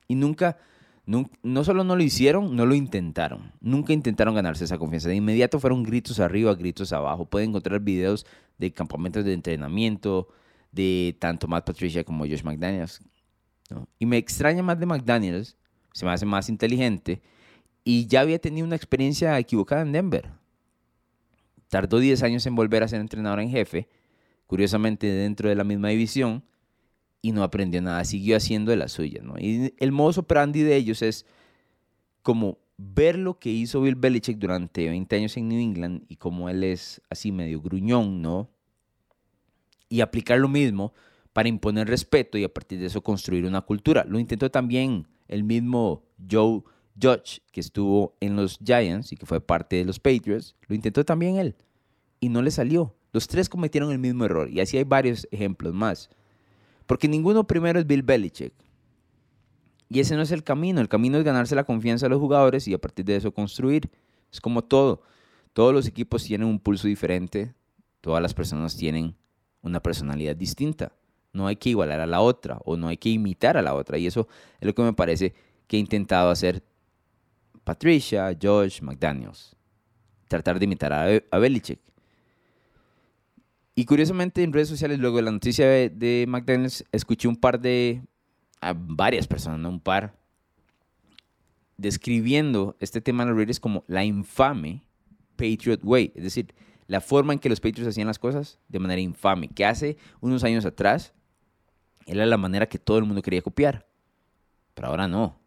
Y 0.07 0.15
nunca, 0.15 0.59
no, 1.05 1.65
solo 1.65 1.83
no 1.83 1.97
lo 1.97 2.03
hicieron, 2.03 2.55
no 2.55 2.65
lo 2.65 2.75
intentaron. 2.75 3.53
Nunca 3.61 3.93
intentaron 3.93 4.35
ganarse 4.35 4.65
esa 4.65 4.79
confianza. 4.79 5.09
De 5.09 5.17
inmediato 5.17 5.59
fueron 5.59 5.83
gritos 5.83 6.21
arriba, 6.21 6.55
gritos 6.55 6.93
abajo. 6.93 7.27
Pueden 7.27 7.51
encontrar 7.51 7.81
videos 7.81 8.25
de 8.59 8.73
campamentos 8.73 9.25
de 9.25 9.33
entrenamiento 9.33 10.29
de 10.71 11.17
tanto 11.19 11.49
Matt 11.49 11.67
Patricia 11.67 12.05
como 12.05 12.25
Josh 12.25 12.45
McDaniels. 12.45 13.01
Y 13.99 14.07
me 14.07 14.17
extraña 14.17 14.63
más 14.63 14.79
de 14.79 14.87
McDaniels, 14.87 15.57
se 15.93 16.05
me 16.05 16.13
hace 16.13 16.27
más 16.27 16.49
inteligente. 16.49 17.21
Y 17.85 18.07
ya 18.07 18.21
había 18.21 18.39
tenido 18.39 18.65
una 18.67 18.77
experiencia 18.77 19.37
equivocada 19.39 19.83
en 19.83 19.93
Denver. 19.93 20.31
Tardó 21.69 21.99
10 21.99 22.23
años 22.23 22.47
en 22.47 22.55
volver 22.55 22.85
a 22.85 22.89
ser 22.89 23.01
entrenador 23.01 23.41
en 23.41 23.51
jefe, 23.51 23.89
curiosamente 24.47 25.09
dentro 25.09 25.49
de 25.49 25.57
la 25.57 25.65
misma 25.65 25.89
división 25.89 26.45
y 27.23 27.31
no 27.31 27.45
aprendió 27.45 27.81
nada, 27.81 28.05
siguió 28.05 28.37
haciendo 28.37 28.73
de 28.73 28.77
la 28.77 28.89
suya, 28.89 29.23
¿no? 29.23 29.39
Y 29.39 29.75
el 29.79 29.93
modo 29.93 30.21
operandi 30.21 30.63
de 30.63 30.77
ellos 30.77 31.03
es 31.03 31.25
como 32.23 32.59
ver 32.77 33.17
lo 33.17 33.39
que 33.39 33.51
hizo 33.51 33.81
Bill 33.81 33.95
Belichick 33.95 34.39
durante 34.39 34.89
20 34.89 35.17
años 35.17 35.37
en 35.37 35.49
New 35.49 35.61
England 35.61 36.05
y 36.09 36.17
como 36.17 36.49
él 36.49 36.65
es 36.65 37.01
así 37.09 37.31
medio 37.31 37.61
gruñón, 37.63 38.21
¿no? 38.21 38.51
Y 39.89 40.01
aplicar 40.01 40.39
lo 40.39 40.49
mismo 40.49 40.93
para 41.33 41.49
imponer 41.49 41.89
respeto 41.89 42.39
y 42.39 42.45
a 42.45 42.53
partir 42.53 42.81
de 42.81 42.87
eso 42.87 43.03
construir 43.03 43.45
una 43.45 43.61
cultura. 43.61 44.05
Lo 44.05 44.19
intentó 44.19 44.51
también 44.51 45.07
el 45.29 45.45
mismo 45.45 46.03
Joe 46.31 46.63
Judge, 47.01 47.41
que 47.53 47.61
estuvo 47.61 48.17
en 48.21 48.37
los 48.37 48.59
Giants 48.65 49.13
y 49.13 49.17
que 49.17 49.27
fue 49.27 49.41
parte 49.41 49.77
de 49.77 49.85
los 49.85 50.01
Patriots. 50.01 50.57
Lo 50.67 50.75
intentó 50.75 51.05
también 51.05 51.37
él 51.37 51.55
y 52.21 52.29
no 52.31 52.43
le 52.43 52.51
salió. 52.51 52.95
Los 53.13 53.29
tres 53.29 53.49
cometieron 53.49 53.93
el 53.93 53.99
mismo 53.99 54.25
error 54.25 54.51
y 54.51 54.61
así 54.61 54.77
hay 54.77 54.85
varios 54.85 55.29
ejemplos 55.31 55.73
más. 55.73 56.11
Porque 56.93 57.09
ninguno 57.09 57.47
primero 57.47 57.81
es 57.81 57.87
Bill 57.87 58.03
Belichick. 58.03 58.53
Y 59.89 60.01
ese 60.01 60.15
no 60.15 60.21
es 60.21 60.31
el 60.31 60.45
camino. 60.45 60.79
El 60.79 60.91
camino 60.91 61.17
es 61.17 61.25
ganarse 61.25 61.55
la 61.55 61.65
confianza 61.65 62.05
de 62.05 62.11
los 62.11 62.21
jugadores 62.21 62.69
y 62.69 62.75
a 62.75 62.79
partir 62.79 63.07
de 63.07 63.17
eso 63.17 63.33
construir. 63.33 63.89
Es 64.31 64.43
como 64.43 64.63
todo. 64.63 65.01
Todos 65.55 65.73
los 65.73 65.87
equipos 65.87 66.23
tienen 66.23 66.47
un 66.47 66.59
pulso 66.61 66.89
diferente. 66.89 67.55
Todas 68.03 68.21
las 68.21 68.35
personas 68.35 68.77
tienen 68.77 69.17
una 69.63 69.81
personalidad 69.81 70.37
distinta. 70.37 70.93
No 71.33 71.47
hay 71.47 71.57
que 71.57 71.71
igualar 71.71 71.99
a 72.01 72.07
la 72.07 72.21
otra 72.21 72.59
o 72.67 72.77
no 72.77 72.89
hay 72.89 72.99
que 72.99 73.09
imitar 73.09 73.57
a 73.57 73.63
la 73.63 73.75
otra. 73.75 73.97
Y 73.97 74.07
eso 74.07 74.29
es 74.61 74.67
lo 74.67 74.75
que 74.75 74.83
me 74.83 74.93
parece 74.93 75.33
que 75.69 75.79
he 75.79 75.81
intentado 75.81 76.29
hacer 76.29 76.63
Patricia, 77.65 78.37
Josh, 78.39 78.83
McDaniels. 78.83 79.57
Tratar 80.29 80.59
de 80.59 80.67
imitar 80.67 80.93
a, 80.93 81.39
Belichick. 81.39 81.81
Y 83.75 83.87
curiosamente 83.87 84.43
en 84.43 84.53
redes 84.53 84.69
sociales, 84.69 84.99
luego 84.99 85.17
de 85.17 85.23
la 85.23 85.31
noticia 85.31 85.67
de, 85.67 86.25
McDaniels, 86.29 86.85
escuché 86.93 87.29
un 87.29 87.37
par 87.37 87.61
de, 87.61 88.03
a 88.61 88.75
varias 88.75 89.27
personas, 89.27 89.61
no 89.61 89.71
un 89.71 89.81
par, 89.81 90.19
describiendo 91.79 92.77
este 92.81 93.01
tema 93.01 93.23
en 93.23 93.31
los 93.31 93.39
Raiders 93.39 93.61
como 93.61 93.85
la 93.87 94.05
infame 94.05 94.85
Patriot 95.37 95.81
Way. 95.83 96.13
Es 96.15 96.23
decir, 96.23 96.55
la 96.87 97.01
forma 97.01 97.33
en 97.33 97.39
que 97.39 97.49
los 97.49 97.61
Patriots 97.61 97.89
hacían 97.89 98.07
las 98.07 98.19
cosas 98.19 98.59
de 98.69 98.79
manera 98.79 99.01
infame, 99.01 99.49
que 99.49 99.65
hace 99.65 99.97
unos 100.21 100.45
años 100.45 100.67
atrás 100.67 101.15
era 102.07 102.27
la 102.27 102.37
manera 102.37 102.69
que 102.69 102.79
todo 102.79 102.99
el 102.99 103.05
mundo 103.05 103.23
quería 103.23 103.41
copiar. 103.41 103.87
Pero 104.75 104.89
ahora 104.89 105.09
no. 105.09 105.41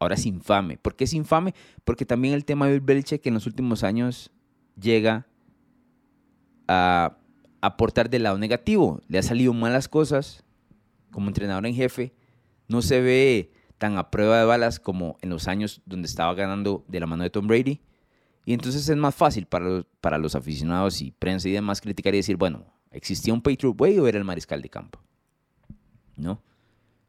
Ahora 0.00 0.16
es 0.16 0.26
infame. 0.26 0.76
¿Por 0.76 0.96
qué 0.96 1.04
es 1.04 1.12
infame? 1.12 1.54
Porque 1.84 2.04
también 2.04 2.34
el 2.34 2.44
tema 2.44 2.66
de 2.66 2.80
Bill 2.80 3.04
que 3.04 3.20
en 3.24 3.34
los 3.34 3.46
últimos 3.46 3.84
años 3.84 4.30
llega 4.76 5.26
a 6.66 7.16
aportar 7.66 8.10
del 8.10 8.24
lado 8.24 8.38
negativo. 8.38 9.00
Le 9.08 9.18
ha 9.18 9.22
salido 9.22 9.52
malas 9.52 9.88
cosas 9.88 10.44
como 11.10 11.28
entrenador 11.28 11.66
en 11.66 11.74
jefe. 11.74 12.14
No 12.68 12.82
se 12.82 13.00
ve 13.00 13.52
tan 13.78 13.98
a 13.98 14.10
prueba 14.10 14.38
de 14.38 14.44
balas 14.44 14.78
como 14.78 15.16
en 15.22 15.30
los 15.30 15.48
años 15.48 15.82
donde 15.86 16.06
estaba 16.06 16.34
ganando 16.34 16.84
de 16.88 17.00
la 17.00 17.06
mano 17.06 17.22
de 17.22 17.30
Tom 17.30 17.46
Brady. 17.46 17.80
Y 18.44 18.52
entonces 18.52 18.88
es 18.88 18.96
más 18.96 19.14
fácil 19.14 19.46
para 19.46 19.64
los, 19.64 19.86
para 20.00 20.18
los 20.18 20.34
aficionados 20.34 21.00
y 21.00 21.10
prensa 21.10 21.48
y 21.48 21.52
demás 21.52 21.80
criticar 21.80 22.14
y 22.14 22.18
decir, 22.18 22.36
bueno, 22.36 22.66
¿existía 22.90 23.32
un 23.32 23.40
Patriot 23.40 23.80
Way 23.80 23.98
o 23.98 24.06
era 24.06 24.18
el 24.18 24.24
mariscal 24.24 24.60
de 24.60 24.68
campo? 24.68 25.00
¿No? 26.16 26.42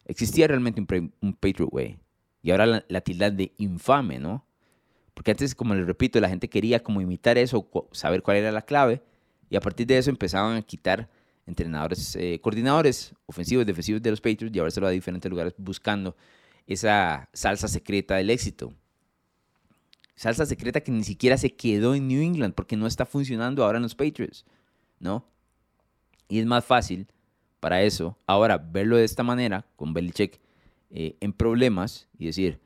Existía 0.06 0.48
realmente 0.48 0.80
un, 1.22 1.34
Patriot 1.34 1.70
Way. 1.72 1.98
Y 2.42 2.52
ahora 2.52 2.66
la, 2.66 2.86
la 2.88 3.02
de 3.32 3.52
infame, 3.58 4.20
¿no? 4.20 4.46
Porque 5.14 5.32
antes, 5.32 5.56
como 5.56 5.74
les 5.74 5.86
repito, 5.86 6.20
la 6.20 6.30
gente 6.30 6.50
quería 6.50 6.84
como 6.84 7.02
imitar 7.02 7.38
eso, 7.38 7.70
saber 7.92 8.22
cuál 8.22 8.38
era 8.38 8.52
la 8.52 8.62
clave. 8.62 9.02
Y 9.50 9.56
a 9.56 9.62
partir 9.62 9.88
de 9.88 9.98
eso 9.98 10.10
empezaban 10.10 10.58
a 10.58 10.62
quitar 10.62 11.10
entrenadores, 11.46 12.16
eh, 12.16 12.40
coordinadores 12.42 13.14
ofensivos, 13.26 13.66
defensivos 13.66 14.02
de 14.02 14.12
los 14.12 14.22
Patriots, 14.22 14.52
llevárselo 14.52 14.88
a 14.88 14.92
diferentes 14.92 15.30
lugares 15.30 15.54
buscando 15.58 16.16
esa 16.68 17.30
salsa 17.34 17.68
secreta 17.68 18.16
del 18.16 18.30
éxito. 18.30 18.74
Salsa 20.16 20.46
secreta 20.46 20.82
que 20.82 20.92
ni 20.92 21.04
siquiera 21.04 21.38
se 21.38 21.54
quedó 21.54 21.94
en 21.94 22.08
New 22.08 22.22
England 22.22 22.54
porque 22.54 22.78
no 22.78 22.88
está 22.88 23.06
funcionando 23.06 23.64
ahora 23.64 23.78
en 23.78 23.84
los 23.84 23.96
Patriots, 23.96 24.46
¿no? 25.00 25.26
Y 26.28 26.40
es 26.40 26.46
más 26.46 26.66
fácil 26.66 27.08
para 27.60 27.84
eso 27.84 28.18
ahora 28.26 28.58
verlo 28.58 28.98
de 28.98 29.04
esta 29.04 29.24
manera, 29.24 29.66
con 29.76 29.94
Belichick 29.94 30.40
eh, 30.90 31.18
en 31.20 31.34
problemas 31.34 32.08
y 32.18 32.28
decir, 32.28 32.60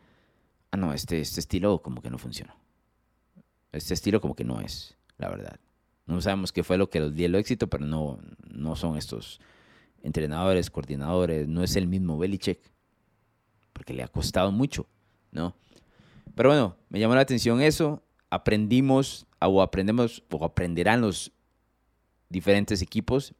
ah, 0.71 0.77
no, 0.77 0.93
este, 0.93 1.19
este 1.19 1.39
estilo 1.39 1.81
como 1.81 2.01
que 2.01 2.09
no 2.09 2.17
funciona. 2.17 2.55
Este 3.71 3.93
estilo 3.93 4.21
como 4.21 4.35
que 4.35 4.43
no 4.43 4.61
es, 4.61 4.95
la 5.17 5.29
verdad. 5.29 5.59
No 6.09 6.21
sabemos 6.21 6.51
qué 6.51 6.63
fue 6.63 6.77
lo 6.77 6.89
que 6.89 6.99
los 6.99 7.13
dio 7.13 7.27
el 7.27 7.35
éxito, 7.35 7.67
pero 7.67 7.85
no, 7.85 8.19
no 8.49 8.75
son 8.75 8.97
estos 8.97 9.39
entrenadores, 10.01 10.71
coordinadores, 10.71 11.47
no 11.47 11.63
es 11.63 11.75
el 11.75 11.87
mismo 11.87 12.17
Belichick, 12.17 12.59
porque 13.73 13.93
le 13.93 14.01
ha 14.01 14.07
costado 14.07 14.51
mucho, 14.51 14.87
¿no? 15.31 15.55
Pero 16.33 16.49
bueno, 16.49 16.75
me 16.89 16.99
llamó 16.99 17.13
la 17.13 17.21
atención 17.21 17.61
eso. 17.61 18.01
Aprendimos 18.31 19.27
o 19.39 19.61
aprendemos 19.61 20.23
o 20.31 20.43
aprenderán 20.43 21.01
los 21.01 21.31
diferentes 22.29 22.81
equipos 22.81 23.35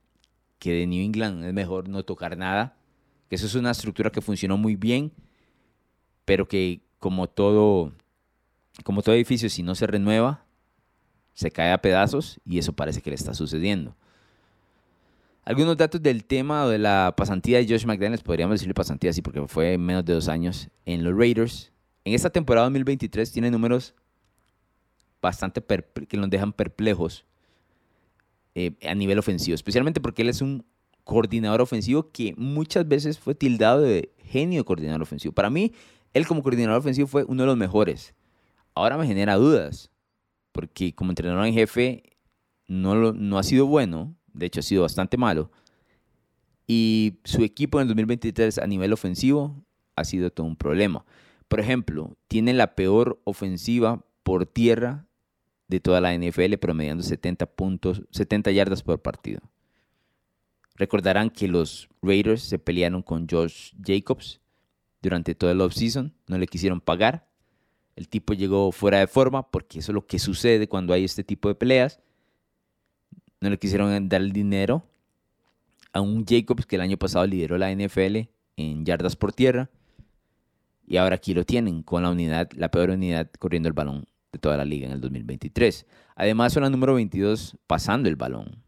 que 0.60 0.74
de 0.74 0.86
New 0.86 1.04
England 1.04 1.44
es 1.46 1.54
mejor 1.54 1.90
no 1.90 2.04
tocar 2.04 2.38
nada. 2.38 2.78
Que 3.30 3.36
eso 3.36 3.48
es 3.48 3.56
una 3.56 3.72
estructura 3.72 4.12
que 4.12 4.22
funcionó 4.22 4.58
muy 4.58 4.76
bien, 4.76 5.12
pero 6.26 6.48
que 6.48 6.82
como 7.00 7.28
todo, 7.28 7.94
como 8.84 9.02
todo 9.02 9.16
edificio, 9.16 9.50
si 9.50 9.64
no 9.64 9.74
se 9.74 9.88
renueva, 9.88 10.46
se 11.40 11.52
cae 11.52 11.72
a 11.72 11.78
pedazos 11.78 12.40
y 12.46 12.60
eso 12.60 12.74
parece 12.74 13.02
que 13.02 13.10
le 13.10 13.16
está 13.16 13.34
sucediendo. 13.34 13.96
Algunos 15.44 15.78
datos 15.78 16.02
del 16.02 16.26
tema 16.26 16.66
o 16.66 16.70
de 16.70 16.78
la 16.78 17.14
pasantía 17.16 17.60
de 17.60 17.68
Josh 17.68 17.86
McDaniels, 17.86 18.24
podríamos 18.24 18.56
decirle 18.56 18.74
pasantía 18.74 19.10
así 19.12 19.22
porque 19.22 19.48
fue 19.48 19.78
menos 19.78 20.04
de 20.04 20.14
dos 20.14 20.28
años 20.28 20.70
en 20.86 21.04
los 21.04 21.18
Raiders 21.18 21.72
en 22.06 22.14
esta 22.14 22.30
temporada 22.30 22.66
2023 22.66 23.32
tiene 23.32 23.52
números 23.52 23.94
bastante 25.22 25.62
que 26.08 26.18
nos 26.18 26.30
dejan 26.30 26.54
perplejos 26.54 27.26
eh, 28.56 28.72
a 28.88 28.96
nivel 28.96 29.20
ofensivo, 29.20 29.54
especialmente 29.54 30.02
porque 30.02 30.24
él 30.24 30.30
es 30.30 30.42
un 30.42 30.66
coordinador 31.04 31.62
ofensivo 31.62 32.10
que 32.12 32.34
muchas 32.38 32.88
veces 32.88 33.20
fue 33.20 33.36
tildado 33.36 33.82
de 33.82 34.12
genio 34.18 34.66
coordinador 34.66 35.02
ofensivo. 35.02 35.34
Para 35.34 35.50
mí, 35.50 35.74
él 36.14 36.26
como 36.26 36.42
coordinador 36.42 36.80
ofensivo 36.80 37.08
fue 37.08 37.26
uno 37.26 37.44
de 37.44 37.48
los 37.48 37.58
mejores. 37.58 38.14
Ahora 38.74 38.98
me 38.98 39.06
genera 39.06 39.36
dudas, 39.36 39.92
porque 40.60 40.94
como 40.94 41.12
entrenador 41.12 41.46
en 41.46 41.54
jefe 41.54 42.04
no, 42.68 43.14
no 43.14 43.38
ha 43.38 43.44
sido 43.44 43.66
bueno, 43.66 44.14
de 44.34 44.48
hecho 44.48 44.60
ha 44.60 44.64
sido 44.64 44.82
bastante 44.82 45.16
malo. 45.16 45.52
Y 46.68 47.20
su 47.24 47.44
equipo 47.44 47.80
en 47.80 47.84
el 47.84 47.88
2023 47.88 48.58
a 48.58 48.68
nivel 48.68 48.92
ofensivo 48.92 49.64
ha 49.96 50.04
sido 50.04 50.32
todo 50.32 50.46
un 50.46 50.58
problema. 50.58 51.06
Por 51.48 51.62
ejemplo, 51.62 52.18
tiene 52.28 52.52
la 52.52 52.76
peor 52.76 53.22
ofensiva 53.24 54.04
por 54.24 54.46
tierra 54.48 55.08
de 55.70 55.80
toda 55.80 56.02
la 56.02 56.14
NFL, 56.14 56.56
promediando 56.60 57.04
70, 57.04 57.46
puntos, 57.46 58.02
70 58.12 58.52
yardas 58.52 58.84
por 58.84 59.02
partido. 59.02 59.40
Recordarán 60.76 61.30
que 61.30 61.48
los 61.48 61.88
Raiders 62.02 62.42
se 62.42 62.60
pelearon 62.60 63.02
con 63.02 63.30
Josh 63.30 63.72
Jacobs 63.82 64.42
durante 65.02 65.36
todo 65.36 65.52
el 65.52 65.62
offseason, 65.62 66.14
no 66.28 66.38
le 66.38 66.48
quisieron 66.48 66.82
pagar. 66.82 67.29
El 68.00 68.08
tipo 68.08 68.34
llegó 68.34 68.72
fuera 68.72 69.00
de 69.00 69.08
forma, 69.08 69.52
porque 69.52 69.80
eso 69.80 69.92
es 69.92 69.94
lo 69.94 70.08
que 70.08 70.20
sucede 70.20 70.70
cuando 70.70 70.94
hay 70.94 71.04
este 71.04 71.22
tipo 71.22 71.50
de 71.50 71.56
peleas. 71.56 72.00
No 73.42 73.50
le 73.50 73.60
quisieron 73.60 74.08
dar 74.08 74.22
el 74.22 74.32
dinero 74.32 74.86
a 75.92 76.00
un 76.00 76.26
Jacobs 76.26 76.66
que 76.66 76.78
el 76.78 76.82
año 76.82 76.96
pasado 76.96 77.28
lideró 77.28 77.58
la 77.58 77.76
NFL 77.76 78.30
en 78.56 78.86
yardas 78.86 79.18
por 79.18 79.34
tierra. 79.34 79.70
Y 80.88 80.96
ahora 80.96 81.16
aquí 81.16 81.34
lo 81.34 81.44
tienen 81.44 81.84
con 81.84 82.04
la 82.04 82.10
unidad, 82.10 82.50
la 82.56 82.72
peor 82.72 82.92
unidad 82.92 83.30
corriendo 83.38 83.68
el 83.68 83.74
balón 83.74 84.06
de 84.32 84.40
toda 84.40 84.56
la 84.56 84.64
liga 84.64 84.88
en 84.88 84.94
el 84.94 85.02
2023. 85.02 85.86
Además 86.16 86.54
son 86.54 86.64
la 86.64 86.70
número 86.70 86.94
22 86.94 87.58
pasando 87.68 88.08
el 88.08 88.16
balón. 88.16 88.64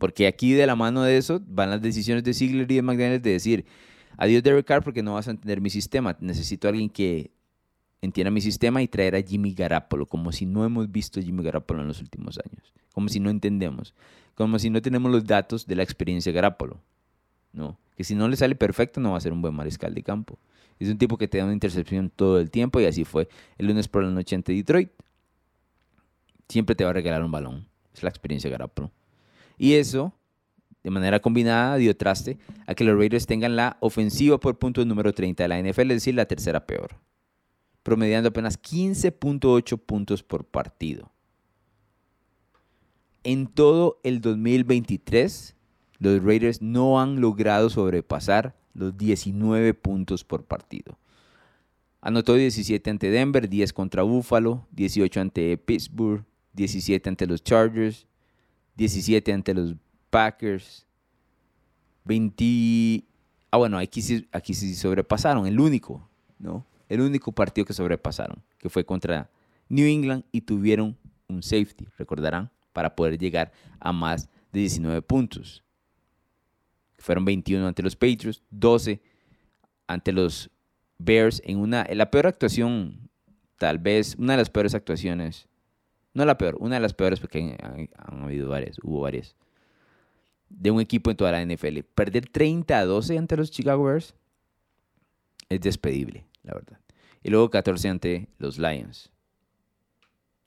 Porque 0.00 0.26
aquí 0.26 0.54
de 0.54 0.66
la 0.66 0.74
mano 0.74 1.04
de 1.04 1.18
eso 1.18 1.40
van 1.46 1.70
las 1.70 1.80
decisiones 1.80 2.24
de 2.24 2.34
Ziegler 2.34 2.68
y 2.68 2.74
de 2.74 2.82
McDaniels 2.82 3.22
de 3.22 3.30
decir, 3.30 3.64
adiós 4.16 4.42
Derek 4.42 4.66
Carr 4.66 4.82
porque 4.82 5.04
no 5.04 5.14
vas 5.14 5.28
a 5.28 5.30
entender 5.30 5.60
mi 5.60 5.70
sistema. 5.70 6.16
Necesito 6.18 6.66
a 6.66 6.70
alguien 6.70 6.90
que 6.90 7.35
entienda 8.02 8.30
mi 8.30 8.40
sistema 8.40 8.82
y 8.82 8.88
traer 8.88 9.16
a 9.16 9.22
Jimmy 9.22 9.52
Garapolo, 9.52 10.06
como 10.06 10.32
si 10.32 10.46
no 10.46 10.64
hemos 10.64 10.90
visto 10.90 11.20
a 11.20 11.22
Jimmy 11.22 11.42
Garapolo 11.42 11.82
en 11.82 11.88
los 11.88 12.00
últimos 12.00 12.38
años. 12.38 12.72
Como 12.92 13.08
si 13.08 13.20
no 13.20 13.30
entendemos. 13.30 13.94
Como 14.34 14.58
si 14.58 14.70
no 14.70 14.82
tenemos 14.82 15.10
los 15.10 15.24
datos 15.24 15.66
de 15.66 15.76
la 15.76 15.82
experiencia 15.82 16.30
de 16.30 16.36
Garapolo. 16.36 16.80
No, 17.52 17.78
que 17.96 18.04
si 18.04 18.14
no 18.14 18.28
le 18.28 18.36
sale 18.36 18.54
perfecto 18.54 19.00
no 19.00 19.12
va 19.12 19.18
a 19.18 19.20
ser 19.20 19.32
un 19.32 19.40
buen 19.40 19.54
mariscal 19.54 19.94
de 19.94 20.02
campo. 20.02 20.38
Es 20.78 20.88
un 20.90 20.98
tipo 20.98 21.16
que 21.16 21.26
te 21.26 21.38
da 21.38 21.44
una 21.44 21.54
intercepción 21.54 22.10
todo 22.10 22.38
el 22.38 22.50
tiempo 22.50 22.80
y 22.80 22.84
así 22.84 23.04
fue 23.04 23.28
el 23.56 23.66
lunes 23.66 23.88
por 23.88 24.04
la 24.04 24.10
noche 24.10 24.36
ante 24.36 24.52
Detroit. 24.52 24.90
Siempre 26.48 26.74
te 26.74 26.84
va 26.84 26.90
a 26.90 26.92
regalar 26.92 27.24
un 27.24 27.30
balón. 27.30 27.66
Es 27.94 28.02
la 28.02 28.10
experiencia 28.10 28.48
de 28.48 28.52
Garapolo. 28.52 28.92
Y 29.56 29.74
eso, 29.74 30.12
de 30.84 30.90
manera 30.90 31.20
combinada, 31.20 31.76
dio 31.76 31.96
traste 31.96 32.38
a 32.66 32.74
que 32.74 32.84
los 32.84 32.96
Raiders 32.98 33.26
tengan 33.26 33.56
la 33.56 33.78
ofensiva 33.80 34.38
por 34.38 34.58
punto 34.58 34.84
número 34.84 35.14
30 35.14 35.42
de 35.42 35.48
la 35.48 35.58
NFL, 35.58 35.92
es 35.92 35.96
decir, 35.96 36.14
la 36.14 36.26
tercera 36.26 36.66
peor. 36.66 36.96
Promediando 37.86 38.30
apenas 38.30 38.60
15.8 38.60 39.78
puntos 39.78 40.24
por 40.24 40.44
partido. 40.44 41.12
En 43.22 43.46
todo 43.46 44.00
el 44.02 44.20
2023, 44.20 45.54
los 46.00 46.20
Raiders 46.20 46.60
no 46.60 47.00
han 47.00 47.20
logrado 47.20 47.70
sobrepasar 47.70 48.56
los 48.74 48.96
19 48.96 49.72
puntos 49.74 50.24
por 50.24 50.42
partido. 50.42 50.98
Anotó 52.00 52.34
17 52.34 52.90
ante 52.90 53.08
Denver, 53.08 53.48
10 53.48 53.72
contra 53.72 54.02
Buffalo, 54.02 54.66
18 54.72 55.20
ante 55.20 55.56
Pittsburgh, 55.56 56.24
17 56.54 57.08
ante 57.08 57.28
los 57.28 57.44
Chargers, 57.44 58.08
17 58.74 59.32
ante 59.32 59.54
los 59.54 59.76
Packers, 60.10 60.88
20... 62.04 63.04
Ah, 63.52 63.58
bueno, 63.58 63.78
aquí 63.78 64.02
sí, 64.02 64.26
aquí 64.32 64.54
sí 64.54 64.74
sobrepasaron, 64.74 65.46
el 65.46 65.60
único, 65.60 66.04
¿no? 66.40 66.66
El 66.88 67.00
único 67.00 67.32
partido 67.32 67.64
que 67.64 67.72
sobrepasaron, 67.72 68.42
que 68.58 68.68
fue 68.68 68.84
contra 68.84 69.30
New 69.68 69.86
England 69.86 70.24
y 70.32 70.42
tuvieron 70.42 70.96
un 71.28 71.42
safety, 71.42 71.86
recordarán, 71.98 72.50
para 72.72 72.94
poder 72.94 73.18
llegar 73.18 73.52
a 73.80 73.92
más 73.92 74.28
de 74.52 74.60
19 74.60 75.02
puntos. 75.02 75.64
Fueron 76.98 77.24
21 77.24 77.66
ante 77.66 77.82
los 77.82 77.96
Patriots, 77.96 78.42
12 78.50 79.00
ante 79.86 80.12
los 80.12 80.50
Bears 80.98 81.42
en 81.44 81.58
una 81.58 81.86
la 81.92 82.10
peor 82.10 82.26
actuación, 82.26 83.10
tal 83.58 83.78
vez 83.78 84.16
una 84.18 84.32
de 84.32 84.38
las 84.38 84.50
peores 84.50 84.74
actuaciones, 84.74 85.48
no 86.14 86.24
la 86.24 86.38
peor, 86.38 86.56
una 86.60 86.76
de 86.76 86.80
las 86.80 86.94
peores 86.94 87.20
porque 87.20 87.56
han, 87.62 88.22
habido 88.22 88.48
varias, 88.48 88.78
hubo 88.82 89.00
varias, 89.00 89.36
de 90.48 90.70
un 90.70 90.80
equipo 90.80 91.10
en 91.10 91.16
toda 91.16 91.32
la 91.32 91.44
NFL. 91.44 91.80
Perder 91.94 92.28
30 92.28 92.78
a 92.78 92.84
12 92.84 93.18
ante 93.18 93.36
los 93.36 93.50
Chicago 93.50 93.84
Bears 93.84 94.14
es 95.48 95.60
despedible, 95.60 96.24
la 96.46 96.54
verdad. 96.54 96.80
y 97.22 97.30
luego 97.30 97.50
14 97.50 97.88
ante 97.88 98.28
los 98.38 98.58
Lions. 98.58 99.10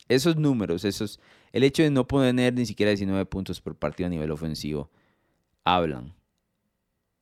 Esos 0.08 0.38
números, 0.38 0.86
esos, 0.86 1.20
el 1.52 1.64
hecho 1.64 1.84
de 1.84 1.92
no 1.92 2.06
tener 2.06 2.54
ni 2.54 2.66
siquiera 2.66 2.90
19 2.90 3.26
puntos 3.26 3.62
por 3.62 3.76
partido 3.76 4.08
a 4.08 4.10
nivel 4.10 4.32
ofensivo, 4.32 4.90
hablan 5.64 6.16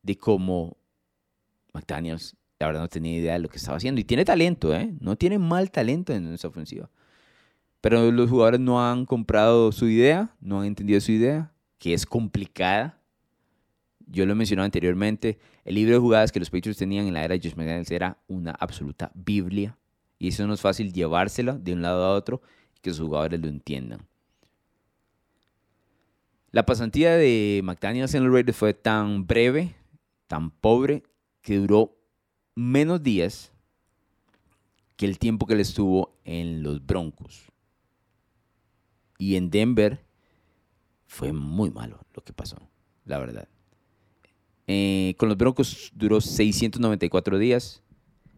de 0.03 0.15
cómo 0.15 0.77
McDaniels, 1.73 2.37
la 2.59 2.67
verdad, 2.67 2.81
no 2.81 2.87
tenía 2.87 3.17
idea 3.17 3.33
de 3.33 3.39
lo 3.39 3.49
que 3.49 3.57
estaba 3.57 3.77
haciendo. 3.77 3.99
Y 3.99 4.03
tiene 4.05 4.23
talento, 4.23 4.73
¿eh? 4.73 4.93
No 4.99 5.15
tiene 5.17 5.37
mal 5.37 5.69
talento 5.69 6.13
en 6.13 6.33
esa 6.33 6.47
ofensiva. 6.47 6.89
Pero 7.81 8.11
los 8.11 8.29
jugadores 8.29 8.59
no 8.59 8.83
han 8.83 9.05
comprado 9.05 9.71
su 9.71 9.87
idea, 9.87 10.35
no 10.39 10.61
han 10.61 10.67
entendido 10.67 10.99
su 11.01 11.11
idea, 11.11 11.51
que 11.77 11.93
es 11.93 12.05
complicada. 12.05 12.99
Yo 14.09 14.25
lo 14.25 14.31
he 14.31 14.35
mencionado 14.35 14.65
anteriormente, 14.65 15.37
el 15.65 15.75
libro 15.75 15.93
de 15.93 15.99
jugadas 15.99 16.31
que 16.31 16.39
los 16.39 16.49
Patriots 16.49 16.79
tenían 16.79 17.07
en 17.07 17.13
la 17.13 17.23
era 17.23 17.35
de 17.37 17.41
Josh 17.41 17.57
McDaniels 17.57 17.91
era 17.91 18.17
una 18.27 18.51
absoluta 18.51 19.11
Biblia. 19.13 19.77
Y 20.17 20.29
eso 20.29 20.47
no 20.47 20.53
es 20.53 20.61
fácil 20.61 20.93
llevárselo 20.93 21.59
de 21.59 21.73
un 21.73 21.81
lado 21.81 22.05
a 22.05 22.13
otro 22.13 22.41
y 22.75 22.79
que 22.79 22.89
los 22.89 22.99
jugadores 22.99 23.39
lo 23.39 23.47
entiendan. 23.47 24.07
La 26.51 26.65
pasantía 26.65 27.15
de 27.15 27.61
McDaniels 27.63 28.13
en 28.13 28.23
los 28.23 28.33
Raiders 28.33 28.57
fue 28.57 28.73
tan 28.73 29.27
breve, 29.27 29.75
tan 30.27 30.51
pobre, 30.51 31.03
que 31.41 31.57
duró 31.57 31.97
menos 32.55 33.03
días 33.03 33.51
que 34.95 35.05
el 35.05 35.19
tiempo 35.19 35.45
que 35.45 35.55
le 35.55 35.61
estuvo 35.61 36.17
en 36.23 36.63
los 36.63 36.83
Broncos. 36.85 37.51
Y 39.19 39.35
en 39.35 39.49
Denver 39.49 40.03
fue 41.05 41.33
muy 41.33 41.69
malo 41.69 41.99
lo 42.13 42.23
que 42.23 42.33
pasó, 42.33 42.57
la 43.05 43.19
verdad. 43.19 43.47
Eh, 44.67 45.15
con 45.17 45.29
los 45.29 45.37
Broncos 45.37 45.91
duró 45.95 46.21
694 46.21 47.39
días, 47.39 47.81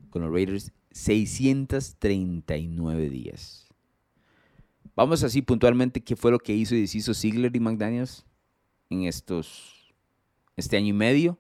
con 0.10 0.22
los 0.22 0.32
Raiders 0.32 0.72
639 0.92 3.10
días. 3.10 3.68
Vamos 4.96 5.24
así 5.24 5.42
puntualmente 5.42 6.02
qué 6.02 6.16
fue 6.16 6.32
lo 6.32 6.40
que 6.40 6.56
hizo 6.56 6.76
y 6.76 6.82
deshizo 6.82 7.14
Ziegler 7.14 7.54
y 7.56 7.60
McDaniels 7.60 8.26
en 8.90 9.04
estos 9.04 9.94
este 10.56 10.78
año 10.78 10.88
y 10.88 10.94
medio. 10.94 11.38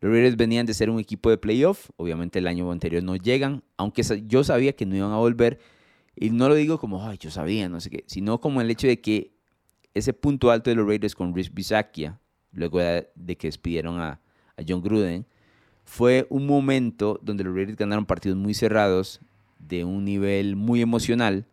Los 0.00 0.12
Raiders 0.12 0.36
venían 0.36 0.66
de 0.66 0.74
ser 0.74 0.90
un 0.90 0.98
equipo 0.98 1.30
de 1.30 1.38
playoff, 1.38 1.90
obviamente 1.96 2.40
el 2.40 2.48
año 2.48 2.70
anterior 2.72 3.04
no 3.04 3.16
llegan, 3.16 3.62
aunque 3.76 4.02
yo 4.26 4.42
sabía 4.42 4.74
que 4.74 4.84
no 4.84 4.96
iban 4.96 5.12
a 5.12 5.16
volver 5.16 5.60
y 6.16 6.30
no 6.30 6.48
lo 6.48 6.56
digo 6.56 6.78
como, 6.78 7.06
ay, 7.06 7.18
yo 7.18 7.30
sabía, 7.30 7.68
no 7.68 7.80
sé 7.80 7.88
qué, 7.88 8.02
sino 8.08 8.40
como 8.40 8.60
el 8.60 8.70
hecho 8.70 8.88
de 8.88 9.00
que 9.00 9.32
ese 9.94 10.12
punto 10.12 10.50
alto 10.50 10.70
de 10.70 10.76
los 10.76 10.86
Raiders 10.86 11.14
con 11.14 11.34
Rich 11.34 11.54
Bisakia, 11.54 12.20
luego 12.52 12.78
de 12.80 13.36
que 13.36 13.48
despidieron 13.48 14.00
a, 14.00 14.20
a 14.56 14.62
John 14.66 14.82
Gruden, 14.82 15.26
fue 15.84 16.26
un 16.30 16.46
momento 16.46 17.18
donde 17.22 17.44
los 17.44 17.54
Raiders 17.54 17.76
ganaron 17.76 18.06
partidos 18.06 18.38
muy 18.38 18.54
cerrados, 18.54 19.20
de 19.58 19.84
un 19.84 20.04
nivel 20.04 20.56
muy 20.56 20.80
emocional, 20.82 21.46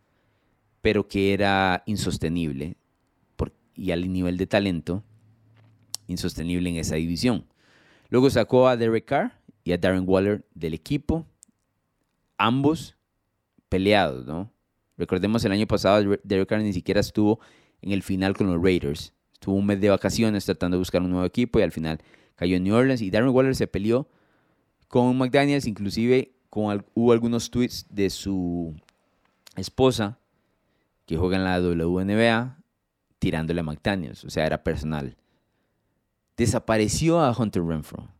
pero 0.82 1.08
que 1.08 1.32
era 1.32 1.82
insostenible, 1.86 2.76
y 3.74 3.92
al 3.92 4.12
nivel 4.12 4.36
de 4.36 4.46
talento, 4.46 5.02
insostenible 6.06 6.68
en 6.68 6.76
esa 6.76 6.96
división. 6.96 7.46
Luego 8.10 8.28
sacó 8.28 8.68
a 8.68 8.76
Derek 8.76 9.06
Carr 9.06 9.40
y 9.64 9.72
a 9.72 9.78
Darren 9.78 10.04
Waller 10.06 10.44
del 10.54 10.74
equipo, 10.74 11.26
ambos 12.36 12.96
peleados, 13.68 14.26
¿no? 14.26 14.52
Recordemos 14.98 15.44
el 15.44 15.52
año 15.52 15.66
pasado 15.66 16.18
Derek 16.22 16.48
Carr 16.48 16.60
ni 16.60 16.72
siquiera 16.74 17.00
estuvo 17.00 17.40
en 17.80 17.92
el 17.92 18.02
final 18.02 18.36
con 18.36 18.48
los 18.48 18.62
Raiders. 18.62 19.14
Estuvo 19.40 19.54
un 19.54 19.64
mes 19.64 19.80
de 19.80 19.88
vacaciones 19.88 20.44
tratando 20.44 20.74
de 20.76 20.80
buscar 20.80 21.00
un 21.00 21.08
nuevo 21.08 21.24
equipo 21.24 21.58
y 21.58 21.62
al 21.62 21.72
final 21.72 21.98
cayó 22.36 22.56
en 22.56 22.62
New 22.62 22.74
Orleans 22.74 23.00
y 23.00 23.10
Darren 23.10 23.30
Waller 23.30 23.56
se 23.56 23.66
peleó 23.66 24.06
con 24.86 25.16
McDaniels, 25.16 25.66
inclusive 25.66 26.34
con, 26.50 26.84
hubo 26.92 27.12
algunos 27.12 27.50
tweets 27.50 27.86
de 27.88 28.10
su 28.10 28.76
esposa 29.56 30.18
que 31.06 31.16
juega 31.16 31.38
en 31.38 31.44
la 31.44 31.58
WNBA 31.58 32.58
tirándole 33.18 33.60
a 33.60 33.64
McDaniels, 33.64 34.26
o 34.26 34.28
sea, 34.28 34.44
era 34.44 34.62
personal. 34.62 35.16
Desapareció 36.36 37.20
a 37.20 37.34
Hunter 37.34 37.64
Renfro. 37.64 38.10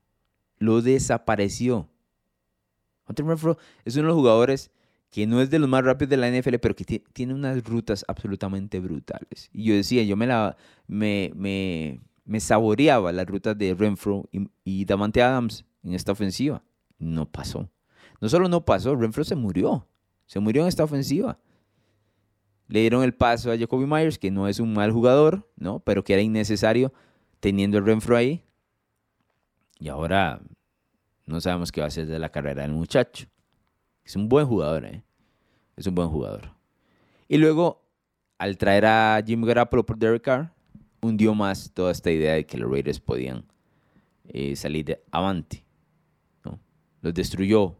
Lo 0.56 0.80
desapareció. 0.80 1.86
Hunter 3.06 3.26
Renfro 3.26 3.58
es 3.84 3.94
uno 3.96 4.04
de 4.04 4.08
los 4.08 4.16
jugadores 4.16 4.70
que 5.10 5.26
no 5.26 5.40
es 5.40 5.50
de 5.50 5.58
los 5.58 5.68
más 5.68 5.84
rápidos 5.84 6.10
de 6.10 6.16
la 6.16 6.30
NFL, 6.30 6.56
pero 6.62 6.76
que 6.76 6.84
tiene 7.12 7.34
unas 7.34 7.62
rutas 7.64 8.04
absolutamente 8.06 8.78
brutales. 8.78 9.50
Y 9.52 9.64
yo 9.64 9.74
decía, 9.74 10.04
yo 10.04 10.16
me, 10.16 10.26
la, 10.26 10.56
me, 10.86 11.32
me, 11.34 12.00
me 12.24 12.38
saboreaba 12.38 13.10
las 13.12 13.26
rutas 13.26 13.58
de 13.58 13.74
Renfro 13.74 14.28
y, 14.30 14.48
y, 14.64 14.84
Davante 14.84 15.20
Adams 15.20 15.64
en 15.82 15.94
esta 15.94 16.12
ofensiva. 16.12 16.62
No 16.98 17.26
pasó. 17.26 17.68
No 18.20 18.28
solo 18.28 18.48
no 18.48 18.64
pasó, 18.64 18.94
Renfro 18.94 19.24
se 19.24 19.34
murió. 19.34 19.86
Se 20.26 20.38
murió 20.38 20.62
en 20.62 20.68
esta 20.68 20.84
ofensiva. 20.84 21.38
Le 22.68 22.80
dieron 22.80 23.02
el 23.02 23.14
paso 23.14 23.50
a 23.50 23.58
Jacoby 23.58 23.86
Myers, 23.86 24.16
que 24.16 24.30
no 24.30 24.46
es 24.46 24.60
un 24.60 24.72
mal 24.72 24.92
jugador, 24.92 25.50
¿no? 25.56 25.80
pero 25.80 26.04
que 26.04 26.12
era 26.12 26.22
innecesario 26.22 26.92
teniendo 27.40 27.78
el 27.78 27.84
Renfro 27.84 28.16
ahí. 28.16 28.44
Y 29.80 29.88
ahora 29.88 30.40
no 31.26 31.40
sabemos 31.40 31.72
qué 31.72 31.80
va 31.80 31.86
a 31.86 31.88
hacer 31.88 32.06
de 32.06 32.18
la 32.20 32.28
carrera 32.28 32.62
del 32.62 32.72
muchacho. 32.72 33.26
Es 34.10 34.16
un 34.16 34.28
buen 34.28 34.44
jugador, 34.44 34.84
¿eh? 34.86 35.04
Es 35.76 35.86
un 35.86 35.94
buen 35.94 36.08
jugador. 36.08 36.50
Y 37.28 37.36
luego, 37.36 37.86
al 38.38 38.58
traer 38.58 38.84
a 38.84 39.22
Jim 39.24 39.40
Garoppolo 39.44 39.86
por 39.86 39.96
Derek 39.96 40.22
Carr, 40.22 40.52
hundió 41.00 41.32
más 41.32 41.70
toda 41.72 41.92
esta 41.92 42.10
idea 42.10 42.32
de 42.32 42.44
que 42.44 42.58
los 42.58 42.68
Raiders 42.68 42.98
podían 42.98 43.44
eh, 44.26 44.56
salir 44.56 44.84
de 44.84 45.00
avante. 45.12 45.64
¿no? 46.44 46.58
Los 47.02 47.14
destruyó 47.14 47.76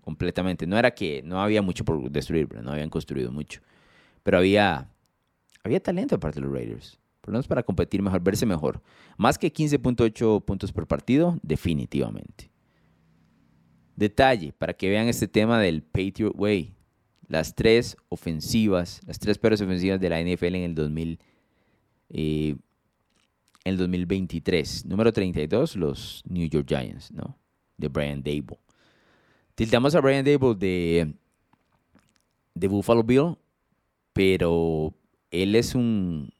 completamente. 0.00 0.66
No 0.66 0.78
era 0.78 0.90
que 0.90 1.20
no 1.22 1.38
había 1.38 1.60
mucho 1.60 1.84
por 1.84 2.10
destruir, 2.10 2.48
no 2.62 2.72
habían 2.72 2.88
construido 2.88 3.30
mucho. 3.30 3.60
Pero 4.22 4.38
había, 4.38 4.90
había 5.62 5.82
talento 5.82 6.14
aparte 6.14 6.40
de 6.40 6.46
los 6.46 6.54
Raiders. 6.54 6.98
Por 7.20 7.28
lo 7.28 7.32
menos 7.34 7.46
para 7.46 7.62
competir 7.62 8.00
mejor, 8.00 8.22
verse 8.22 8.46
mejor. 8.46 8.80
Más 9.18 9.36
que 9.36 9.52
15.8 9.52 10.42
puntos 10.46 10.72
por 10.72 10.86
partido, 10.86 11.38
definitivamente. 11.42 12.47
Detalle, 13.98 14.52
para 14.52 14.74
que 14.74 14.88
vean 14.88 15.08
este 15.08 15.26
tema 15.26 15.60
del 15.60 15.82
Patriot 15.82 16.32
Way. 16.36 16.72
Las 17.26 17.56
tres 17.56 17.96
ofensivas, 18.08 19.00
las 19.04 19.18
tres 19.18 19.38
peores 19.38 19.60
ofensivas 19.60 19.98
de 19.98 20.08
la 20.08 20.20
NFL 20.20 20.54
en 20.54 20.62
el 20.62 20.74
2000, 20.76 21.18
eh, 22.10 22.54
el 23.64 23.76
2023. 23.76 24.86
Número 24.86 25.12
32, 25.12 25.74
los 25.74 26.22
New 26.28 26.48
York 26.48 26.66
Giants, 26.68 27.10
¿no? 27.10 27.36
De 27.76 27.88
Brian 27.88 28.22
Dable. 28.22 28.60
Tildamos 29.56 29.96
a 29.96 30.00
Brian 30.00 30.24
Dable 30.24 30.54
de, 30.54 31.14
de 32.54 32.68
Buffalo 32.68 33.02
Bill, 33.02 33.36
pero 34.12 34.94
él 35.32 35.56
es 35.56 35.74
un... 35.74 36.30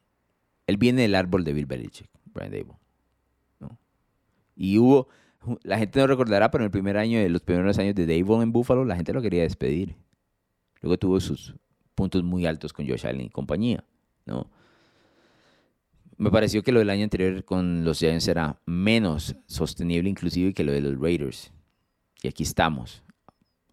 Él 0.65 0.77
viene 0.77 1.01
del 1.01 1.13
árbol 1.13 1.43
de 1.43 1.51
Bill 1.51 1.65
Belichick, 1.65 2.09
Brian 2.33 2.51
Dable. 2.51 2.77
¿no? 3.59 3.77
Y 4.55 4.77
hubo 4.77 5.09
la 5.63 5.77
gente 5.77 5.99
no 5.99 6.07
recordará, 6.07 6.51
pero 6.51 6.63
en 6.63 6.65
el 6.65 6.71
primer 6.71 6.97
año, 6.97 7.19
de 7.19 7.29
los 7.29 7.41
primeros 7.41 7.77
años 7.79 7.95
de 7.95 8.05
Dave 8.05 8.43
en 8.43 8.51
Buffalo, 8.51 8.85
la 8.85 8.95
gente 8.95 9.13
lo 9.13 9.21
quería 9.21 9.43
despedir. 9.43 9.95
Luego 10.81 10.97
tuvo 10.97 11.19
sus 11.19 11.55
puntos 11.95 12.23
muy 12.23 12.45
altos 12.45 12.73
con 12.73 12.87
Josh 12.87 13.05
Allen 13.05 13.21
y 13.21 13.29
compañía, 13.29 13.83
¿no? 14.25 14.49
Me 16.17 16.31
pareció 16.31 16.63
que 16.63 16.73
lo 16.73 16.79
del 16.79 16.89
año 16.89 17.05
anterior 17.05 17.45
con 17.45 17.85
los 17.85 17.99
Giants 17.99 18.27
era 18.27 18.59
menos 18.65 19.37
sostenible 19.45 20.09
inclusive 20.09 20.53
que 20.53 20.65
lo 20.65 20.73
de 20.73 20.81
los 20.81 20.99
Raiders. 20.99 21.53
Y 22.21 22.27
aquí 22.27 22.43
estamos. 22.43 23.03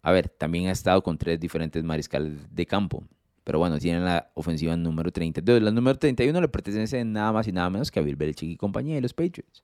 A 0.01 0.13
ver, 0.13 0.29
también 0.29 0.67
ha 0.67 0.71
estado 0.71 1.03
con 1.03 1.17
tres 1.17 1.41
diferentes 1.41 1.83
mariscales 1.83 2.47
de 2.49 2.65
campo. 2.65 3.03
Pero 3.43 3.59
bueno, 3.59 3.77
tienen 3.79 4.05
la 4.05 4.31
ofensiva 4.33 4.77
número 4.77 5.11
32. 5.11 5.61
La 5.61 5.71
número 5.71 5.99
31 5.99 6.39
le 6.39 6.47
pertenece 6.47 7.03
nada 7.03 7.33
más 7.33 7.49
y 7.49 7.51
nada 7.51 7.69
menos 7.69 7.91
que 7.91 7.99
a 7.99 8.03
Bill 8.03 8.15
Belichick 8.15 8.49
y 8.49 8.55
compañía 8.55 8.97
y 8.97 9.01
los 9.01 9.13
Patriots. 9.13 9.63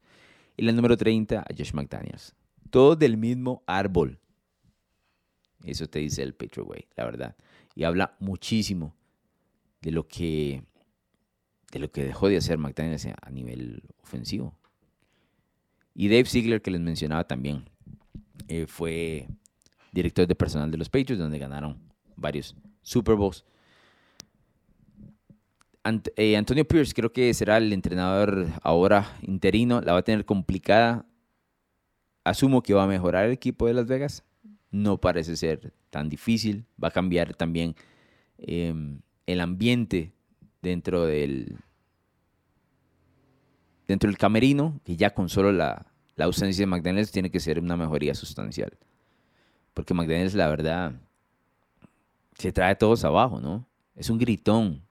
Y 0.57 0.63
la 0.63 0.71
número 0.71 0.97
30 0.97 1.39
a 1.39 1.45
Josh 1.57 1.73
McDaniels. 1.73 2.35
Todos 2.69 2.97
del 2.97 3.17
mismo 3.17 3.63
árbol. 3.65 4.19
Eso 5.63 5.87
te 5.87 5.99
dice 5.99 6.23
el 6.23 6.33
Patriot 6.33 6.67
Way, 6.67 6.87
la 6.95 7.05
verdad. 7.05 7.35
Y 7.75 7.83
habla 7.83 8.15
muchísimo 8.19 8.95
de 9.81 9.91
lo 9.91 10.07
que 10.07 10.63
de 11.71 11.79
lo 11.79 11.91
que 11.91 12.03
dejó 12.03 12.29
de 12.29 12.37
hacer 12.37 12.59
McDaniels 12.59 13.07
a 13.19 13.29
nivel 13.31 13.81
ofensivo. 14.03 14.55
Y 15.95 16.07
Dave 16.07 16.25
Ziegler, 16.25 16.61
que 16.61 16.69
les 16.69 16.81
mencionaba 16.81 17.25
también, 17.25 17.65
eh, 18.47 18.67
fue 18.67 19.27
director 19.91 20.27
de 20.27 20.35
personal 20.35 20.69
de 20.69 20.77
los 20.77 20.89
Patriots, 20.89 21.19
donde 21.19 21.39
ganaron 21.39 21.79
varios 22.15 22.55
Super 22.83 23.15
Bowls. 23.15 23.43
Eh, 26.15 26.37
Antonio 26.37 26.65
Pierce 26.65 26.93
creo 26.93 27.11
que 27.11 27.33
será 27.33 27.57
el 27.57 27.73
entrenador 27.73 28.47
ahora 28.61 29.17
interino. 29.21 29.81
La 29.81 29.93
va 29.93 29.99
a 29.99 30.03
tener 30.03 30.25
complicada. 30.25 31.05
Asumo 32.23 32.63
que 32.63 32.73
va 32.73 32.83
a 32.83 32.87
mejorar 32.87 33.25
el 33.25 33.31
equipo 33.31 33.67
de 33.67 33.73
Las 33.73 33.87
Vegas. 33.87 34.23
No 34.71 34.97
parece 34.99 35.35
ser 35.35 35.73
tan 35.89 36.09
difícil. 36.09 36.65
Va 36.81 36.87
a 36.87 36.91
cambiar 36.91 37.35
también 37.35 37.75
em, 38.37 39.01
el 39.25 39.41
ambiente 39.41 40.13
dentro 40.61 41.05
del, 41.05 41.57
dentro 43.87 44.09
del 44.09 44.17
camerino, 44.17 44.79
que 44.85 44.95
ya 44.95 45.13
con 45.13 45.27
solo 45.27 45.51
la, 45.51 45.85
la 46.15 46.25
ausencia 46.25 46.63
de 46.63 46.67
McDaniels 46.67 47.11
tiene 47.11 47.29
que 47.29 47.39
ser 47.39 47.59
una 47.59 47.75
mejoría 47.75 48.15
sustancial. 48.15 48.77
Porque 49.73 49.93
McDaniels, 49.93 50.35
la 50.35 50.47
verdad, 50.47 50.93
se 52.37 52.51
trae 52.51 52.75
todos 52.75 53.03
abajo, 53.03 53.41
¿no? 53.41 53.67
Es 53.95 54.09
un 54.09 54.17
gritón. 54.17 54.81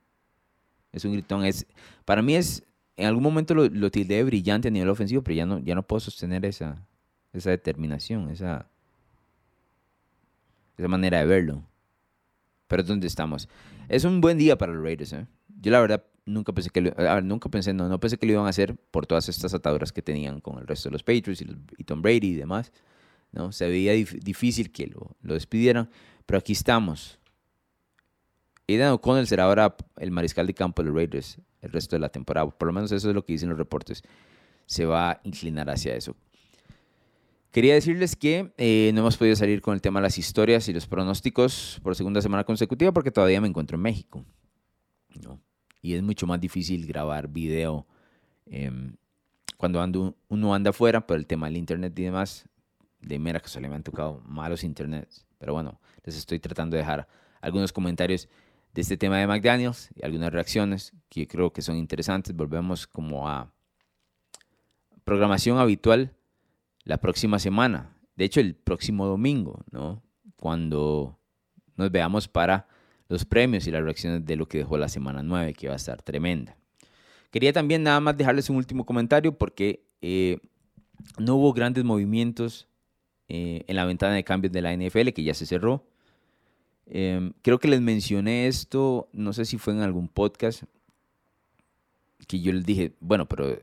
Es 0.92 1.04
un 1.04 1.12
gritón. 1.12 1.44
Es, 1.44 1.66
para 2.04 2.22
mí 2.22 2.34
es, 2.34 2.64
en 2.96 3.06
algún 3.06 3.22
momento 3.22 3.54
lo, 3.54 3.68
lo 3.68 3.90
tildé 3.90 4.22
brillante 4.24 4.68
a 4.68 4.70
nivel 4.70 4.88
ofensivo, 4.88 5.22
pero 5.22 5.34
ya 5.34 5.46
no, 5.46 5.58
ya 5.58 5.74
no 5.74 5.82
puedo 5.82 6.00
sostener 6.00 6.44
esa, 6.44 6.86
esa 7.32 7.50
determinación, 7.50 8.30
esa, 8.30 8.68
esa 10.76 10.88
manera 10.88 11.18
de 11.18 11.26
verlo. 11.26 11.64
Pero 12.68 12.82
¿dónde 12.82 13.06
estamos? 13.06 13.48
Es 13.88 14.04
un 14.04 14.20
buen 14.20 14.38
día 14.38 14.56
para 14.56 14.72
los 14.72 14.82
Raiders, 14.82 15.12
¿eh? 15.12 15.26
Yo 15.60 15.70
la 15.70 15.80
verdad 15.80 16.04
nunca 16.24 16.52
pensé 16.52 16.70
que 16.70 16.80
lo, 16.80 17.20
nunca 17.22 17.48
pensé, 17.48 17.72
no, 17.72 17.88
no 17.88 18.00
pensé 18.00 18.18
que 18.18 18.26
lo 18.26 18.32
iban 18.32 18.46
a 18.46 18.50
hacer 18.50 18.76
por 18.90 19.06
todas 19.06 19.28
estas 19.28 19.54
ataduras 19.54 19.92
que 19.92 20.02
tenían 20.02 20.40
con 20.40 20.58
el 20.58 20.66
resto 20.66 20.88
de 20.88 20.92
los 20.92 21.02
Patriots 21.02 21.42
y, 21.42 21.84
Tom 21.84 22.02
Brady 22.02 22.28
y 22.28 22.34
demás. 22.34 22.72
¿no? 23.32 23.52
Se 23.52 23.68
veía 23.68 23.92
difícil 23.92 24.70
que 24.72 24.86
lo, 24.86 25.16
lo, 25.22 25.34
despidieran, 25.34 25.88
pero 26.26 26.38
aquí 26.38 26.52
estamos. 26.52 27.18
Aidan 28.68 28.92
O'Connell 28.92 29.26
será 29.26 29.44
ahora 29.44 29.76
el 29.98 30.10
mariscal 30.10 30.46
de 30.46 30.54
campo 30.54 30.82
de 30.82 30.88
los 30.88 30.96
Raiders 30.96 31.38
el 31.62 31.70
resto 31.70 31.96
de 31.96 32.00
la 32.00 32.10
temporada. 32.10 32.48
Por 32.50 32.66
lo 32.66 32.72
menos 32.72 32.92
eso 32.92 33.08
es 33.08 33.14
lo 33.14 33.24
que 33.24 33.32
dicen 33.32 33.48
los 33.48 33.56
reportes. 33.56 34.02
Se 34.66 34.84
va 34.84 35.12
a 35.12 35.20
inclinar 35.24 35.70
hacia 35.70 35.94
eso. 35.94 36.14
Quería 37.52 37.74
decirles 37.74 38.16
que 38.16 38.52
eh, 38.56 38.90
no 38.94 39.00
hemos 39.00 39.16
podido 39.16 39.36
salir 39.36 39.60
con 39.60 39.74
el 39.74 39.80
tema 39.80 40.00
de 40.00 40.04
las 40.04 40.18
historias 40.18 40.68
y 40.68 40.72
los 40.72 40.86
pronósticos 40.86 41.80
por 41.82 41.94
segunda 41.94 42.20
semana 42.20 42.44
consecutiva 42.44 42.92
porque 42.92 43.10
todavía 43.10 43.40
me 43.40 43.48
encuentro 43.48 43.76
en 43.76 43.82
México. 43.82 44.24
¿no? 45.22 45.40
Y 45.80 45.94
es 45.94 46.02
mucho 46.02 46.26
más 46.26 46.40
difícil 46.40 46.86
grabar 46.86 47.28
video 47.28 47.86
em, 48.46 48.96
cuando 49.56 49.80
ando, 49.80 50.16
uno 50.28 50.54
anda 50.54 50.70
afuera 50.70 51.06
por 51.06 51.18
el 51.18 51.26
tema 51.26 51.46
del 51.46 51.58
internet 51.58 51.96
y 51.98 52.02
demás. 52.04 52.48
De 53.00 53.18
mera 53.18 53.40
que 53.40 53.48
solo 53.48 53.68
me 53.68 53.74
han 53.74 53.82
tocado 53.82 54.22
malos 54.24 54.64
internets. 54.64 55.26
Pero 55.38 55.52
bueno, 55.52 55.80
les 56.04 56.16
estoy 56.16 56.38
tratando 56.38 56.76
de 56.76 56.82
dejar 56.82 57.08
algunos 57.40 57.72
comentarios 57.72 58.28
de 58.72 58.80
este 58.80 58.96
tema 58.96 59.18
de 59.18 59.26
McDaniels 59.26 59.90
y 59.94 60.04
algunas 60.04 60.32
reacciones 60.32 60.92
que 61.08 61.26
creo 61.28 61.52
que 61.52 61.62
son 61.62 61.76
interesantes. 61.76 62.34
Volvemos 62.34 62.86
como 62.86 63.28
a 63.28 63.52
programación 65.04 65.58
habitual 65.58 66.14
la 66.84 66.98
próxima 66.98 67.38
semana. 67.38 67.96
De 68.16 68.24
hecho, 68.24 68.40
el 68.40 68.54
próximo 68.54 69.06
domingo, 69.06 69.64
¿no? 69.70 70.02
Cuando 70.36 71.18
nos 71.76 71.90
veamos 71.90 72.28
para 72.28 72.66
los 73.08 73.24
premios 73.24 73.66
y 73.66 73.70
las 73.70 73.82
reacciones 73.82 74.24
de 74.24 74.36
lo 74.36 74.46
que 74.46 74.58
dejó 74.58 74.78
la 74.78 74.88
semana 74.88 75.22
9, 75.22 75.52
que 75.54 75.68
va 75.68 75.74
a 75.74 75.76
estar 75.76 76.02
tremenda. 76.02 76.56
Quería 77.30 77.52
también 77.52 77.82
nada 77.82 78.00
más 78.00 78.16
dejarles 78.16 78.50
un 78.50 78.56
último 78.56 78.84
comentario 78.84 79.36
porque 79.36 79.86
eh, 80.00 80.38
no 81.18 81.36
hubo 81.36 81.52
grandes 81.52 81.84
movimientos 81.84 82.68
eh, 83.28 83.64
en 83.66 83.76
la 83.76 83.84
ventana 83.84 84.14
de 84.14 84.24
cambios 84.24 84.52
de 84.52 84.62
la 84.62 84.74
NFL, 84.74 85.10
que 85.10 85.22
ya 85.22 85.34
se 85.34 85.46
cerró. 85.46 85.86
Em, 86.94 87.32
creo 87.40 87.58
que 87.58 87.68
les 87.68 87.80
mencioné 87.80 88.48
esto, 88.48 89.08
no 89.14 89.32
sé 89.32 89.46
si 89.46 89.56
fue 89.56 89.72
en 89.72 89.80
algún 89.80 90.08
podcast, 90.08 90.64
que 92.28 92.38
yo 92.38 92.52
les 92.52 92.66
dije, 92.66 92.92
bueno, 93.00 93.26
pero 93.26 93.58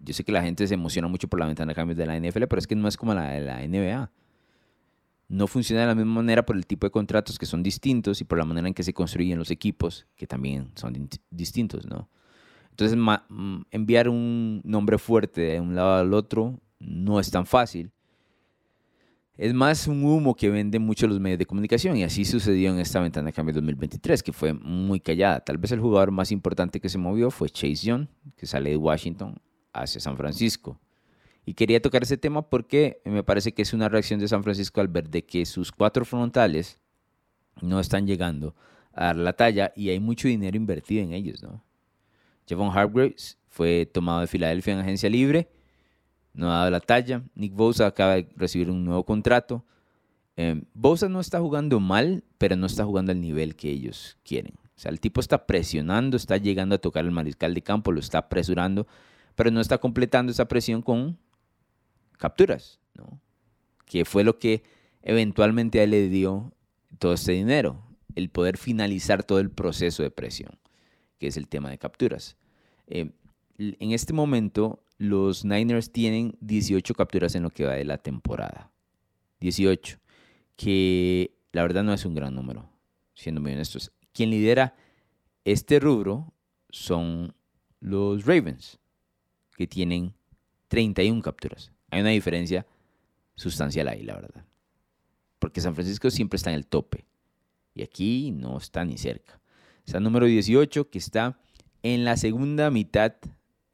yo 0.00 0.12
sé 0.12 0.22
que 0.22 0.32
la 0.32 0.42
gente 0.42 0.66
se 0.66 0.74
emociona 0.74 1.08
mucho 1.08 1.26
por 1.26 1.40
la 1.40 1.46
ventana 1.46 1.70
de 1.70 1.76
cambios 1.76 1.96
de 1.96 2.04
la 2.04 2.14
NFL, 2.20 2.44
pero 2.44 2.58
es 2.58 2.66
que 2.66 2.76
no 2.76 2.86
es 2.86 2.98
como 2.98 3.14
la 3.14 3.30
de 3.30 3.40
la 3.40 3.66
NBA. 3.66 4.10
No 5.28 5.46
funciona 5.46 5.80
de 5.80 5.86
la 5.86 5.94
misma 5.94 6.16
manera 6.16 6.44
por 6.44 6.56
el 6.56 6.66
tipo 6.66 6.86
de 6.86 6.90
contratos 6.90 7.38
que 7.38 7.46
son 7.46 7.62
distintos 7.62 8.20
y 8.20 8.24
por 8.24 8.36
la 8.36 8.44
manera 8.44 8.68
en 8.68 8.74
que 8.74 8.82
se 8.82 8.92
construyen 8.92 9.38
los 9.38 9.50
equipos, 9.50 10.06
que 10.14 10.26
también 10.26 10.70
son 10.74 11.08
distintos, 11.30 11.86
¿no? 11.86 12.10
Entonces, 12.68 12.98
mm, 12.98 13.62
enviar 13.70 14.10
un 14.10 14.60
nombre 14.62 14.98
fuerte 14.98 15.40
de 15.40 15.60
un 15.60 15.74
lado 15.74 15.94
al 15.94 16.12
otro 16.12 16.60
no 16.80 17.18
es 17.18 17.30
tan 17.30 17.46
fácil. 17.46 17.93
Es 19.36 19.52
más 19.52 19.88
un 19.88 20.04
humo 20.04 20.36
que 20.36 20.48
venden 20.48 20.82
mucho 20.82 21.08
los 21.08 21.18
medios 21.18 21.40
de 21.40 21.46
comunicación 21.46 21.96
y 21.96 22.04
así 22.04 22.24
sucedió 22.24 22.70
en 22.70 22.78
esta 22.78 23.00
ventana 23.00 23.26
de 23.26 23.32
cambio 23.32 23.52
2023, 23.54 24.22
que 24.22 24.32
fue 24.32 24.52
muy 24.52 25.00
callada. 25.00 25.40
Tal 25.40 25.58
vez 25.58 25.72
el 25.72 25.80
jugador 25.80 26.12
más 26.12 26.30
importante 26.30 26.80
que 26.80 26.88
se 26.88 26.98
movió 26.98 27.32
fue 27.32 27.50
Chase 27.50 27.86
Young, 27.86 28.06
que 28.36 28.46
sale 28.46 28.70
de 28.70 28.76
Washington 28.76 29.40
hacia 29.72 30.00
San 30.00 30.16
Francisco. 30.16 30.78
Y 31.44 31.54
quería 31.54 31.82
tocar 31.82 32.04
ese 32.04 32.16
tema 32.16 32.48
porque 32.48 33.02
me 33.04 33.24
parece 33.24 33.52
que 33.52 33.62
es 33.62 33.72
una 33.72 33.88
reacción 33.88 34.20
de 34.20 34.28
San 34.28 34.44
Francisco 34.44 34.80
al 34.80 34.88
ver 34.88 35.10
de 35.10 35.24
que 35.24 35.44
sus 35.46 35.72
cuatro 35.72 36.04
frontales 36.04 36.78
no 37.60 37.80
están 37.80 38.06
llegando 38.06 38.54
a 38.92 39.06
dar 39.06 39.16
la 39.16 39.32
talla 39.32 39.72
y 39.74 39.90
hay 39.90 39.98
mucho 39.98 40.28
dinero 40.28 40.56
invertido 40.56 41.02
en 41.02 41.12
ellos, 41.12 41.42
¿no? 41.42 41.62
Javon 42.48 42.76
Hargraves 42.76 43.38
fue 43.48 43.86
tomado 43.86 44.20
de 44.20 44.26
Filadelfia 44.28 44.74
en 44.74 44.80
agencia 44.80 45.10
libre, 45.10 45.48
no 46.34 46.52
ha 46.52 46.58
dado 46.58 46.70
la 46.70 46.80
talla. 46.80 47.22
Nick 47.34 47.54
Bosa 47.54 47.86
acaba 47.86 48.16
de 48.16 48.28
recibir 48.36 48.70
un 48.70 48.84
nuevo 48.84 49.04
contrato. 49.04 49.64
Eh, 50.36 50.62
Bosa 50.74 51.08
no 51.08 51.20
está 51.20 51.40
jugando 51.40 51.80
mal, 51.80 52.24
pero 52.38 52.56
no 52.56 52.66
está 52.66 52.84
jugando 52.84 53.12
al 53.12 53.20
nivel 53.20 53.56
que 53.56 53.70
ellos 53.70 54.18
quieren. 54.24 54.54
O 54.76 54.80
sea, 54.80 54.90
el 54.90 55.00
tipo 55.00 55.20
está 55.20 55.46
presionando, 55.46 56.16
está 56.16 56.36
llegando 56.36 56.74
a 56.74 56.78
tocar 56.78 57.04
el 57.04 57.12
mariscal 57.12 57.54
de 57.54 57.62
campo, 57.62 57.92
lo 57.92 58.00
está 58.00 58.18
apresurando 58.18 58.86
pero 59.34 59.50
no 59.50 59.60
está 59.60 59.78
completando 59.78 60.32
esa 60.32 60.46
presión 60.46 60.82
con 60.82 61.18
capturas, 62.18 62.80
¿no? 62.94 63.20
que 63.84 64.04
fue 64.04 64.24
lo 64.24 64.38
que 64.38 64.62
eventualmente 65.02 65.86
le 65.86 66.08
dio 66.08 66.52
todo 66.98 67.14
este 67.14 67.32
dinero, 67.32 67.82
el 68.14 68.30
poder 68.30 68.56
finalizar 68.56 69.24
todo 69.24 69.40
el 69.40 69.50
proceso 69.50 70.02
de 70.02 70.10
presión, 70.10 70.58
que 71.18 71.26
es 71.26 71.36
el 71.36 71.48
tema 71.48 71.70
de 71.70 71.78
capturas. 71.78 72.36
Eh, 72.86 73.10
en 73.58 73.92
este 73.92 74.12
momento, 74.12 74.83
los 74.98 75.44
Niners 75.44 75.92
tienen 75.92 76.36
18 76.40 76.94
capturas 76.94 77.34
en 77.34 77.42
lo 77.42 77.50
que 77.50 77.64
va 77.64 77.72
de 77.74 77.84
la 77.84 77.98
temporada. 77.98 78.70
18, 79.40 79.98
que 80.56 81.36
la 81.52 81.62
verdad 81.62 81.84
no 81.84 81.92
es 81.92 82.04
un 82.04 82.14
gran 82.14 82.34
número, 82.34 82.68
siendo 83.14 83.40
muy 83.40 83.52
honestos. 83.52 83.92
Quien 84.12 84.30
lidera 84.30 84.74
este 85.44 85.80
rubro 85.80 86.32
son 86.70 87.34
los 87.80 88.24
Ravens, 88.24 88.78
que 89.56 89.66
tienen 89.66 90.14
31 90.68 91.22
capturas. 91.22 91.72
Hay 91.90 92.00
una 92.00 92.10
diferencia 92.10 92.66
sustancial 93.34 93.88
ahí, 93.88 94.02
la 94.02 94.14
verdad. 94.14 94.44
Porque 95.38 95.60
San 95.60 95.74
Francisco 95.74 96.10
siempre 96.10 96.36
está 96.36 96.50
en 96.50 96.56
el 96.56 96.66
tope. 96.66 97.04
Y 97.74 97.82
aquí 97.82 98.30
no 98.30 98.56
está 98.56 98.84
ni 98.84 98.96
cerca. 98.96 99.40
Está 99.84 100.00
número 100.00 100.26
18 100.26 100.88
que 100.88 100.98
está 100.98 101.38
en 101.82 102.04
la 102.04 102.16
segunda 102.16 102.70
mitad 102.70 103.14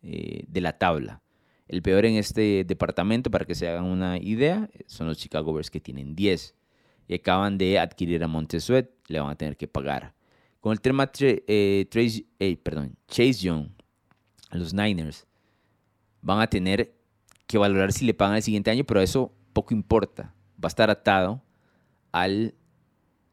eh, 0.02 0.44
de 0.46 0.60
la 0.60 0.78
tabla. 0.78 1.22
El 1.68 1.82
peor 1.82 2.04
en 2.04 2.16
este 2.16 2.64
departamento, 2.64 3.30
para 3.30 3.44
que 3.44 3.54
se 3.54 3.68
hagan 3.68 3.84
una 3.84 4.18
idea, 4.18 4.68
son 4.86 5.06
los 5.06 5.18
Chicago 5.18 5.52
Bears 5.52 5.70
que 5.70 5.80
tienen 5.80 6.16
10. 6.16 6.54
Y 7.06 7.14
acaban 7.14 7.58
de 7.58 7.78
adquirir 7.78 8.22
a 8.24 8.28
Montesuet, 8.28 8.90
le 9.08 9.20
van 9.20 9.30
a 9.30 9.36
tener 9.36 9.56
que 9.56 9.68
pagar. 9.68 10.14
Con 10.60 10.72
el 10.72 10.80
tema 10.80 11.10
eh, 11.20 11.88
eh, 12.38 12.56
perdón, 12.62 12.96
Chase 13.08 13.34
Young, 13.34 13.68
los 14.52 14.74
Niners, 14.74 15.26
van 16.22 16.40
a 16.40 16.48
tener 16.48 16.94
que 17.46 17.58
valorar 17.58 17.92
si 17.92 18.04
le 18.04 18.14
pagan 18.14 18.36
el 18.36 18.42
siguiente 18.42 18.70
año, 18.70 18.84
pero 18.84 19.00
eso 19.00 19.32
poco 19.52 19.74
importa. 19.74 20.34
Va 20.62 20.66
a 20.66 20.68
estar 20.68 20.90
atado 20.90 21.42
al 22.12 22.54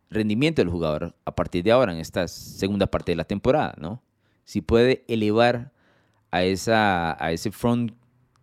rendimiento 0.10 0.62
del 0.62 0.70
jugador 0.70 1.16
a 1.26 1.36
partir 1.36 1.64
de 1.64 1.72
ahora, 1.72 1.92
en 1.92 2.00
esta 2.00 2.28
segunda 2.28 2.88
parte 2.88 3.12
de 3.12 3.18
la 3.18 3.26
temporada, 3.26 3.76
¿no? 3.78 4.02
Si 4.46 4.62
puede 4.62 5.04
elevar 5.08 5.74
a, 6.32 6.44
esa, 6.44 7.24
a 7.24 7.32
ese 7.32 7.52
front 7.52 7.94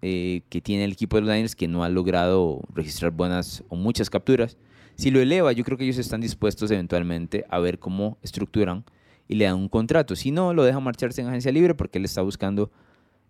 eh, 0.03 0.43
que 0.49 0.61
tiene 0.61 0.85
el 0.85 0.93
equipo 0.93 1.17
de 1.17 1.23
los 1.23 1.31
Niners, 1.31 1.57
que 1.57 1.69
no 1.69 1.85
ha 1.85 1.89
logrado 1.89 2.61
registrar 2.75 3.11
buenas 3.11 3.65
o 3.69 3.77
muchas 3.77 4.11
capturas, 4.11 4.57
si 4.97 5.11
lo 5.11 5.21
eleva, 5.21 5.53
yo 5.53 5.65
creo 5.65 5.77
que 5.77 5.85
ellos 5.85 5.99
están 5.99 6.21
dispuestos 6.21 6.71
eventualmente 6.71 7.45
a 7.49 7.59
ver 7.59 7.79
cómo 7.79 8.19
estructuran 8.23 8.85
y 9.27 9.35
le 9.35 9.45
dan 9.45 9.57
un 9.57 9.69
contrato. 9.69 10.15
Si 10.15 10.31
no, 10.31 10.55
lo 10.55 10.63
dejan 10.63 10.83
marcharse 10.83 11.21
en 11.21 11.29
agencia 11.29 11.51
libre 11.51 11.75
porque 11.75 11.99
él 11.99 12.05
está 12.05 12.23
buscando 12.23 12.71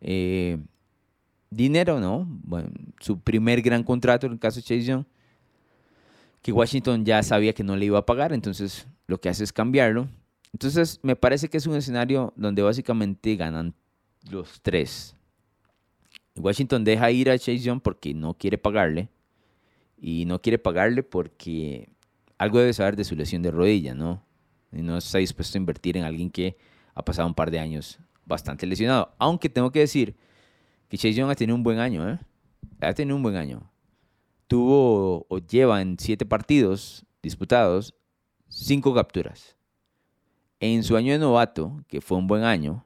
eh, 0.00 0.58
dinero, 1.50 2.00
¿no? 2.00 2.26
Bueno, 2.28 2.68
su 3.00 3.18
primer 3.20 3.62
gran 3.62 3.82
contrato 3.82 4.26
en 4.26 4.34
el 4.34 4.38
caso 4.38 4.56
de 4.56 4.62
Chase 4.62 4.82
Young, 4.82 5.04
que 6.42 6.52
Washington 6.52 7.04
ya 7.04 7.22
sabía 7.22 7.54
que 7.54 7.64
no 7.64 7.76
le 7.76 7.86
iba 7.86 7.98
a 7.98 8.06
pagar, 8.06 8.32
entonces 8.34 8.86
lo 9.06 9.18
que 9.18 9.30
hace 9.30 9.44
es 9.44 9.52
cambiarlo. 9.52 10.08
Entonces 10.52 11.00
me 11.02 11.16
parece 11.16 11.48
que 11.48 11.56
es 11.56 11.66
un 11.66 11.76
escenario 11.76 12.34
donde 12.36 12.62
básicamente 12.62 13.34
ganan 13.36 13.74
los 14.30 14.60
tres. 14.60 15.16
Washington 16.37 16.84
deja 16.84 17.10
ir 17.10 17.30
a 17.30 17.38
Chase 17.38 17.58
Young 17.58 17.80
porque 17.80 18.14
no 18.14 18.34
quiere 18.34 18.58
pagarle. 18.58 19.08
Y 19.96 20.24
no 20.26 20.40
quiere 20.42 20.58
pagarle 20.58 21.02
porque 21.02 21.88
algo 22.37 22.58
debe 22.58 22.72
saber 22.72 22.96
de 22.96 23.04
su 23.04 23.14
lesión 23.14 23.42
de 23.42 23.50
rodilla, 23.50 23.94
¿no? 23.94 24.22
Y 24.72 24.82
no 24.82 24.98
está 24.98 25.18
dispuesto 25.18 25.56
a 25.56 25.60
invertir 25.60 25.96
en 25.96 26.04
alguien 26.04 26.30
que 26.30 26.56
ha 26.94 27.04
pasado 27.04 27.28
un 27.28 27.34
par 27.34 27.50
de 27.50 27.60
años 27.60 27.98
bastante 28.26 28.66
lesionado. 28.66 29.14
Aunque 29.18 29.48
tengo 29.48 29.70
que 29.70 29.80
decir 29.80 30.16
que 30.88 30.98
Chase 30.98 31.14
Young 31.14 31.30
ha 31.30 31.34
tenido 31.34 31.56
un 31.56 31.62
buen 31.62 31.78
año, 31.78 32.08
¿eh? 32.08 32.18
Ha 32.80 32.92
tenido 32.92 33.16
un 33.16 33.22
buen 33.22 33.37
año. 33.37 33.70
Tuvo 34.48 35.26
o 35.28 35.38
lleva 35.38 35.80
en 35.80 35.98
siete 35.98 36.26
partidos 36.26 37.06
disputados 37.22 37.94
cinco 38.48 38.94
capturas. 38.94 39.56
En 40.60 40.82
su 40.82 40.96
año 40.96 41.12
de 41.12 41.18
novato, 41.18 41.82
que 41.88 42.00
fue 42.00 42.18
un 42.18 42.26
buen 42.26 42.42
año, 42.42 42.84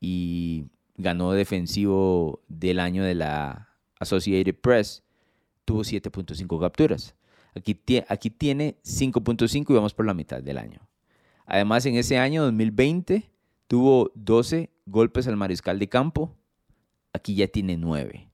y 0.00 0.66
ganó 0.96 1.32
defensivo 1.32 2.42
del 2.48 2.80
año 2.80 3.04
de 3.04 3.14
la 3.14 3.68
Associated 3.98 4.54
Press, 4.54 5.02
tuvo 5.64 5.80
7.5 5.80 6.60
capturas. 6.60 7.14
Aquí, 7.54 7.80
aquí 8.08 8.30
tiene 8.30 8.76
5.5 8.84 9.70
y 9.70 9.74
vamos 9.74 9.94
por 9.94 10.06
la 10.06 10.14
mitad 10.14 10.42
del 10.42 10.58
año. 10.58 10.86
Además, 11.46 11.86
en 11.86 11.96
ese 11.96 12.18
año 12.18 12.42
2020 12.44 13.30
tuvo 13.66 14.10
12 14.14 14.70
golpes 14.84 15.26
al 15.26 15.36
mariscal 15.36 15.78
de 15.78 15.88
campo. 15.88 16.36
Aquí 17.12 17.34
ya 17.34 17.46
tiene 17.46 17.76
9. 17.76 18.28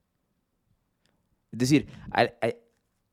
Es 1.51 1.59
decir, 1.59 1.87
ha, 2.11 2.27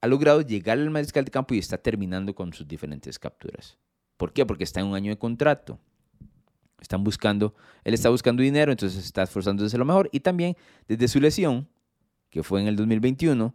ha 0.01 0.07
logrado 0.07 0.41
llegar 0.41 0.79
al 0.79 0.91
mariscal 0.91 1.25
de 1.25 1.31
campo 1.31 1.55
y 1.55 1.59
está 1.59 1.79
terminando 1.79 2.35
con 2.35 2.53
sus 2.53 2.67
diferentes 2.67 3.19
capturas. 3.19 3.79
¿Por 4.17 4.33
qué? 4.33 4.45
Porque 4.45 4.65
está 4.65 4.81
en 4.81 4.87
un 4.87 4.95
año 4.95 5.13
de 5.13 5.19
contrato. 5.19 5.79
Están 6.81 7.05
buscando, 7.05 7.55
él 7.85 7.95
está 7.95 8.09
buscando 8.09 8.43
dinero, 8.43 8.73
entonces 8.73 9.05
está 9.05 9.23
esforzándose 9.23 9.77
lo 9.77 9.85
mejor. 9.85 10.09
Y 10.13 10.21
también 10.21 10.57
desde 10.89 11.09
su 11.09 11.21
lesión, 11.21 11.69
que 12.31 12.43
fue 12.43 12.61
en 12.61 12.69
el 12.69 12.77
2021, 12.77 13.55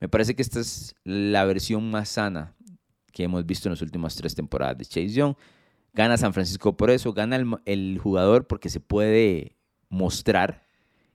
me 0.00 0.08
parece 0.08 0.34
que 0.34 0.42
esta 0.42 0.60
es 0.60 0.94
la 1.04 1.44
versión 1.44 1.90
más 1.90 2.10
sana 2.10 2.54
que 3.12 3.24
hemos 3.24 3.46
visto 3.46 3.68
en 3.68 3.72
las 3.72 3.82
últimas 3.82 4.14
tres 4.14 4.34
temporadas 4.34 4.76
de 4.76 4.84
Chase 4.84 5.08
Young. 5.08 5.34
Gana 5.94 6.18
San 6.18 6.34
Francisco 6.34 6.76
por 6.76 6.90
eso, 6.90 7.14
gana 7.14 7.36
el, 7.64 7.98
jugador 7.98 8.46
porque 8.46 8.68
se 8.68 8.80
puede 8.80 9.56
mostrar. 9.88 10.62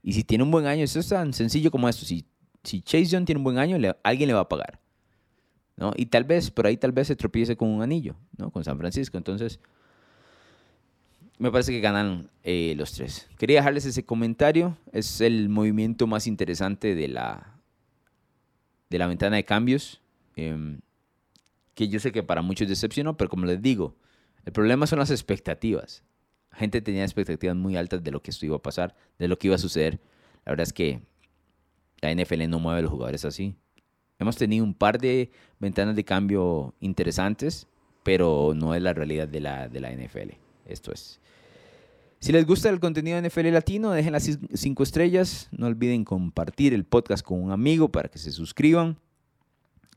Y 0.02 0.14
si 0.14 0.24
tiene 0.24 0.42
un 0.42 0.50
buen 0.50 0.66
año, 0.66 0.82
eso 0.82 0.98
es 0.98 1.08
tan 1.08 1.32
sencillo 1.32 1.70
como 1.70 1.88
esto. 1.88 2.04
Si, 2.04 2.26
si 2.64 2.82
Chase 2.82 3.04
Young 3.04 3.24
tiene 3.24 3.38
un 3.38 3.44
buen 3.44 3.58
año, 3.58 3.76
alguien 4.02 4.26
le 4.26 4.34
va 4.34 4.40
a 4.40 4.48
pagar. 4.48 4.80
¿no? 5.76 5.92
Y 5.96 6.06
tal 6.06 6.24
vez, 6.24 6.50
por 6.50 6.66
ahí 6.66 6.76
tal 6.76 6.92
vez 6.92 7.06
se 7.06 7.16
tropiece 7.16 7.56
con 7.56 7.68
un 7.68 7.82
anillo, 7.82 8.16
¿no? 8.36 8.50
Con 8.50 8.64
San 8.64 8.78
Francisco. 8.78 9.16
Entonces, 9.16 9.60
me 11.38 11.50
parece 11.50 11.72
que 11.72 11.80
ganan 11.80 12.30
eh, 12.44 12.74
los 12.76 12.92
tres. 12.92 13.28
Quería 13.38 13.58
dejarles 13.58 13.84
ese 13.84 14.04
comentario. 14.04 14.76
Es 14.92 15.20
el 15.20 15.48
movimiento 15.48 16.06
más 16.06 16.26
interesante 16.26 16.94
de 16.94 17.08
la, 17.08 17.60
de 18.90 18.98
la 18.98 19.06
ventana 19.06 19.36
de 19.36 19.44
cambios. 19.44 20.00
Em, 20.36 20.80
que 21.74 21.88
yo 21.88 22.00
sé 22.00 22.12
que 22.12 22.22
para 22.22 22.42
muchos 22.42 22.68
decepcionó, 22.68 23.16
pero 23.16 23.30
como 23.30 23.46
les 23.46 23.60
digo, 23.60 23.96
el 24.44 24.52
problema 24.52 24.86
son 24.86 24.98
las 24.98 25.10
expectativas. 25.10 26.04
La 26.50 26.58
gente 26.58 26.80
tenía 26.82 27.02
expectativas 27.02 27.56
muy 27.56 27.76
altas 27.76 28.04
de 28.04 28.10
lo 28.10 28.22
que 28.22 28.30
esto 28.30 28.44
iba 28.44 28.56
a 28.56 28.62
pasar, 28.62 28.94
de 29.18 29.28
lo 29.28 29.38
que 29.38 29.48
iba 29.48 29.56
a 29.56 29.58
suceder. 29.58 30.00
La 30.44 30.52
verdad 30.52 30.66
es 30.66 30.72
que 30.72 31.00
la 32.00 32.14
NFL 32.14 32.48
no 32.48 32.58
mueve 32.58 32.80
a 32.80 32.82
los 32.82 32.90
jugadores 32.90 33.24
así. 33.24 33.54
Hemos 34.18 34.36
tenido 34.36 34.64
un 34.64 34.74
par 34.74 34.98
de 34.98 35.30
ventanas 35.58 35.96
de 35.96 36.04
cambio 36.04 36.74
interesantes, 36.80 37.66
pero 38.02 38.52
no 38.54 38.74
es 38.74 38.82
la 38.82 38.92
realidad 38.92 39.28
de 39.28 39.40
la, 39.40 39.68
de 39.68 39.80
la 39.80 39.90
NFL. 39.92 40.34
Esto 40.66 40.92
es. 40.92 41.20
Si 42.22 42.30
les 42.30 42.46
gusta 42.46 42.68
el 42.70 42.78
contenido 42.78 43.20
de 43.20 43.28
NFL 43.28 43.48
Latino, 43.48 43.90
dejen 43.90 44.12
las 44.12 44.38
cinco 44.54 44.84
estrellas. 44.84 45.48
No 45.50 45.66
olviden 45.66 46.04
compartir 46.04 46.72
el 46.72 46.84
podcast 46.84 47.24
con 47.24 47.42
un 47.42 47.50
amigo 47.50 47.90
para 47.90 48.08
que 48.08 48.20
se 48.20 48.30
suscriban 48.30 48.96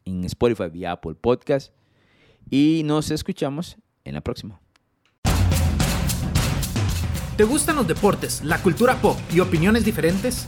en 0.06 0.24
Spotify 0.24 0.72
y 0.74 0.86
Apple 0.86 1.14
Podcast. 1.14 1.72
Y 2.50 2.82
nos 2.84 3.12
escuchamos 3.12 3.78
en 4.06 4.16
la 4.16 4.22
próxima. 4.22 4.60
¿Te 7.38 7.44
gustan 7.44 7.76
los 7.76 7.88
deportes, 7.88 8.44
la 8.44 8.60
cultura 8.60 9.00
pop 9.00 9.20
y 9.32 9.40
opiniones 9.40 9.86
diferentes? 9.86 10.48